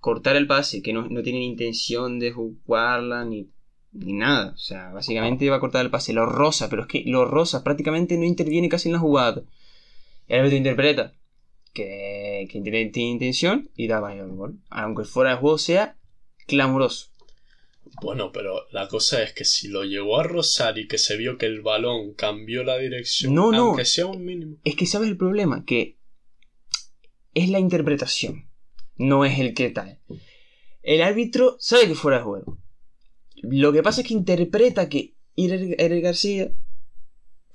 [0.00, 3.48] Cortar el pase, que no, no tiene ni intención de jugarla ni,
[3.92, 4.52] ni nada.
[4.54, 6.12] O sea, básicamente iba a cortar el pase.
[6.12, 9.42] Lo rosa, pero es que lo rosa prácticamente no interviene casi en la jugada.
[10.32, 11.14] El árbitro interpreta
[11.74, 14.60] que, que tiene, tiene intención y da el gol.
[14.70, 15.98] Aunque fuera de juego sea
[16.46, 17.08] clamoroso.
[18.00, 21.36] Bueno, pero la cosa es que si lo llegó a rozar y que se vio
[21.36, 23.58] que el balón cambió la dirección, No, no.
[23.66, 24.56] aunque sea un mínimo.
[24.64, 25.98] Es que sabes el problema, que
[27.34, 28.48] es la interpretación,
[28.96, 30.00] no es el que tal.
[30.82, 32.58] El árbitro sabe que fuera de juego.
[33.42, 36.52] Lo que pasa es que interpreta que Eric García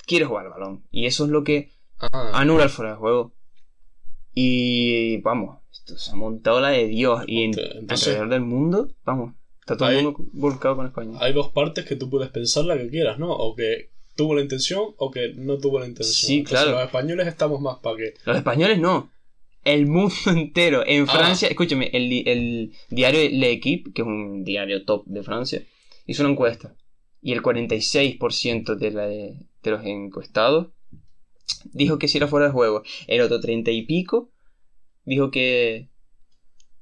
[0.05, 0.85] quiere jugar al balón.
[0.91, 3.33] Y eso es lo que Ah, anula el fuera de juego.
[4.33, 7.23] Y vamos, esto se ha montado la de Dios.
[7.27, 9.33] Y en, Entonces- alrededor del mundo, vamos.
[9.61, 11.17] Está todo Ahí- el mundo volcado con España.
[11.21, 13.31] Hay dos partes que tú puedes pensar la que quieras, ¿no?
[13.33, 16.13] O que tuvo la intención o que no tuvo la intención.
[16.15, 16.77] Sí, Entonces, claro.
[16.77, 18.13] Los españoles estamos más para que.
[18.25, 19.11] Los españoles no.
[19.63, 20.83] El mundo entero.
[20.85, 21.11] En Ah.
[21.11, 25.63] Francia, escúchame, el, el diario L'Equipe, que es un diario top de Francia,
[26.05, 26.75] hizo una encuesta.
[27.21, 29.35] Y el 46% de, la, de
[29.65, 30.67] los encuestados
[31.65, 32.83] dijo que si era fuera de juego.
[33.07, 34.31] El otro 30 y pico
[35.05, 35.89] dijo que,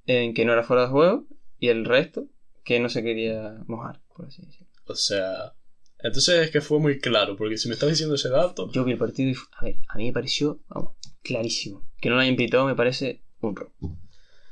[0.05, 1.28] eh, que no era fuera de juego.
[1.57, 2.28] Y el resto
[2.63, 4.68] que no se quería mojar, por así decirlo.
[4.86, 5.53] O sea.
[5.99, 8.70] Entonces es que fue muy claro, porque si me estás diciendo ese dato.
[8.72, 10.93] Yo vi el partido y, a ver, a mí me pareció, vamos,
[11.24, 11.88] clarísimo.
[11.99, 13.72] Que no lo hayan pitado me parece un robo.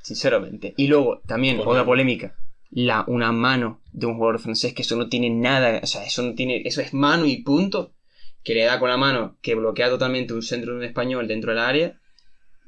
[0.01, 0.74] Sinceramente.
[0.78, 2.36] Y luego, también, otra polémica.
[2.72, 6.24] La, una mano de un jugador francés, que eso no tiene nada, o sea, eso
[6.24, 7.93] no tiene, eso es mano y punto.
[8.43, 11.51] Que le da con la mano, que bloquea totalmente un centro de un español dentro
[11.51, 11.99] del área.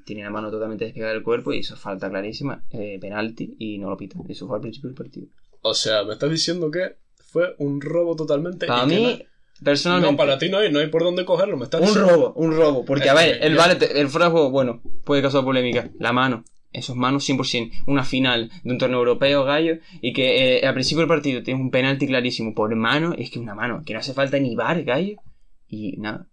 [0.06, 2.64] Tiene la mano totalmente despegada del cuerpo y eso falta clarísima.
[2.72, 4.22] eh, penalti y no lo pitan.
[4.30, 5.28] Eso fue al principio del partido.
[5.62, 6.96] O sea, me estás diciendo que
[7.32, 8.68] fue un robo totalmente.
[8.68, 10.12] Para mí, no- personalmente.
[10.12, 12.12] No, para ti no hay, no hay por dónde cogerlo, me estás Un diciendo.
[12.12, 12.86] robo, un robo.
[12.86, 15.90] Porque, a ver, que el, vale, el fuera de juego, bueno, puede causar polémica.
[16.00, 16.44] La mano.
[16.72, 17.72] Esos manos 100%.
[17.88, 19.78] Una final de un torneo europeo, gallo.
[20.02, 23.16] Y que eh, al principio del partido tienes un penalti clarísimo por mano.
[23.18, 23.82] Es que una mano.
[23.86, 25.16] Que no hace falta ni bar, gallo.
[25.68, 26.28] Y nada.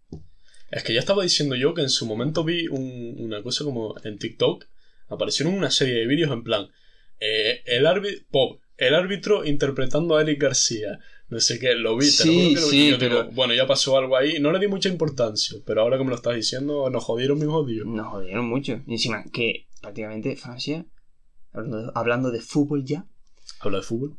[0.71, 3.95] Es que ya estaba diciendo yo que en su momento vi un- una cosa como
[4.05, 4.67] en TikTok.
[5.09, 6.69] Aparecieron una serie de vídeos en plan.
[7.25, 8.25] eh, el árbitro.
[8.33, 8.61] Pop.
[8.77, 10.99] El árbitro interpretando a Eric García.
[11.29, 12.71] No sé qué, lo vi, te Sí, lo juro que lo vi.
[12.71, 14.41] sí, yo digo, bueno, ya pasó algo ahí.
[14.41, 17.47] No le di mucha importancia, pero ahora que me lo estás diciendo, nos jodieron mis
[17.49, 17.87] jodidos.
[17.87, 18.83] Nos jodieron mucho.
[18.89, 20.85] Y encima, que prácticamente Francia,
[21.53, 23.07] hablando de, hablando de fútbol ya,
[23.61, 24.17] Habla de fútbol.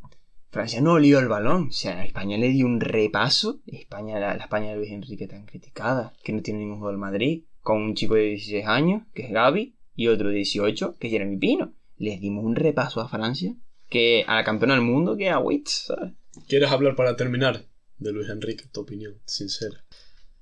[0.53, 1.69] Francia no olió el balón.
[1.69, 3.61] O sea, España le dio un repaso.
[3.65, 6.99] España, la, la España de Luis Enrique tan criticada, que no tiene ningún juego del
[6.99, 11.07] Madrid, con un chico de 16 años, que es Gaby, y otro de 18, que
[11.07, 11.73] es Jeremy Pino.
[11.97, 13.55] Les dimos un repaso a Francia,
[13.89, 16.13] que a la campeona del mundo, que a Wits, ¿sabes?
[16.47, 17.65] ¿Quieres hablar para terminar
[17.97, 18.65] de Luis Enrique?
[18.71, 19.83] Tu opinión, sincera.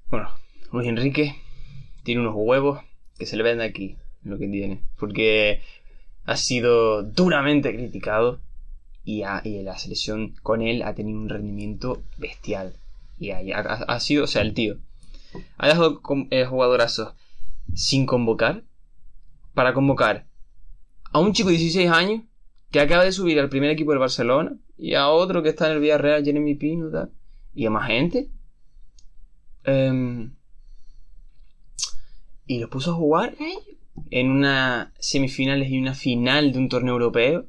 [0.09, 0.29] Bueno,
[0.73, 1.35] Luis Enrique
[2.03, 2.81] tiene unos huevos
[3.17, 4.83] que se le ven de aquí, lo que tiene.
[4.99, 5.61] Porque
[6.25, 8.41] ha sido duramente criticado
[9.03, 12.73] y, y la selección con él ha tenido un rendimiento bestial.
[13.19, 14.77] Y ha, sido, o sea, el tío
[15.57, 17.13] ha dejado eh, jugadorazos
[17.73, 18.63] sin convocar
[19.53, 20.25] para convocar
[21.11, 22.23] a un chico de 16 años
[22.71, 25.73] que acaba de subir al primer equipo del Barcelona y a otro que está en
[25.73, 27.11] el Villarreal, Jeremy Pino, tal,
[27.53, 28.29] y a más gente.
[29.63, 30.33] Em,
[32.47, 33.35] y los puso a jugar
[34.09, 37.45] en una semifinales y una final de un torneo europeo.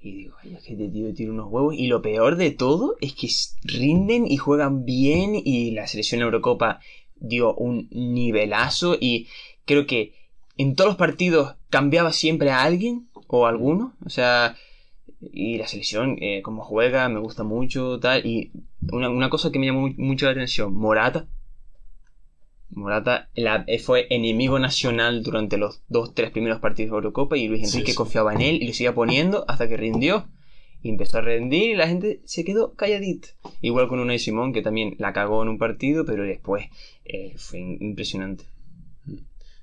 [0.00, 1.74] Y digo, ay, es que este tío tiene unos huevos.
[1.76, 3.28] Y lo peor de todo es que
[3.64, 5.32] rinden y juegan bien.
[5.34, 6.80] Y la selección Eurocopa
[7.16, 8.96] dio un nivelazo.
[9.00, 9.28] Y
[9.64, 10.14] creo que
[10.56, 13.94] en todos los partidos cambiaba siempre a alguien o a alguno.
[14.04, 14.56] O sea,
[15.20, 17.98] y la selección, eh, como juega, me gusta mucho.
[17.98, 18.52] tal Y
[18.92, 21.26] una, una cosa que me llamó mu- mucho la atención: Morata.
[22.76, 27.48] Morata la- eh, fue enemigo nacional durante los dos, tres primeros partidos de Eurocopa y
[27.48, 27.96] Luis Enrique sí.
[27.96, 30.28] confiaba en él y lo seguía poniendo hasta que rindió.
[30.82, 33.28] Y empezó a rendir y la gente se quedó calladita.
[33.62, 36.66] Igual con Unai Simón, que también la cagó en un partido, pero después
[37.06, 38.44] eh, fue impresionante.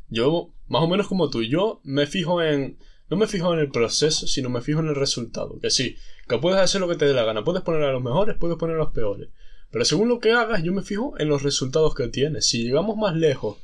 [0.09, 2.77] Yo, más o menos como tú, yo me fijo en.
[3.09, 5.59] No me fijo en el proceso, sino me fijo en el resultado.
[5.59, 5.95] Que sí,
[6.27, 7.43] que puedes hacer lo que te dé la gana.
[7.43, 9.29] Puedes poner a los mejores, puedes poner a los peores.
[9.73, 12.45] Pero según lo que hagas, yo me fijo en los resultados que tienes.
[12.45, 13.57] Si llegamos más lejos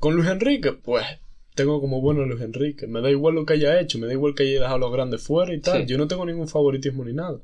[0.00, 1.06] con Luis Enrique, pues
[1.54, 2.88] tengo como bueno a Luis Enrique.
[2.88, 4.92] Me da igual lo que haya hecho, me da igual que haya dejado a los
[4.92, 5.82] grandes fuera y tal.
[5.82, 5.86] Sí.
[5.86, 7.38] Yo no tengo ningún favoritismo ni nada.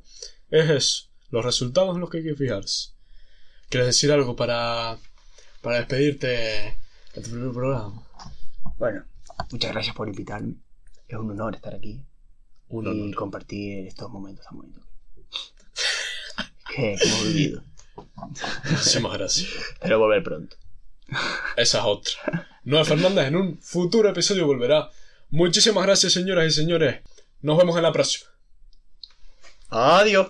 [0.50, 1.04] Es eso.
[1.30, 2.90] Los resultados en los que hay que fijarse.
[3.68, 4.98] ¿Quieres decir algo para,
[5.62, 8.02] para despedirte de tu primer programa?
[8.78, 9.04] Bueno,
[9.52, 10.54] muchas gracias por invitarme.
[11.06, 12.02] Es un honor estar aquí
[12.68, 13.14] Un y honor.
[13.14, 14.82] compartir estos momentos tan bonitos
[16.76, 17.64] hemos vivido.
[18.70, 19.48] Muchísimas gracias.
[19.72, 20.56] Espero volver pronto.
[21.56, 22.48] Esa es otra.
[22.64, 24.90] Noé Fernández en un futuro episodio volverá.
[25.30, 27.00] Muchísimas gracias, señoras y señores.
[27.40, 28.30] Nos vemos en la próxima.
[29.70, 30.28] Adiós.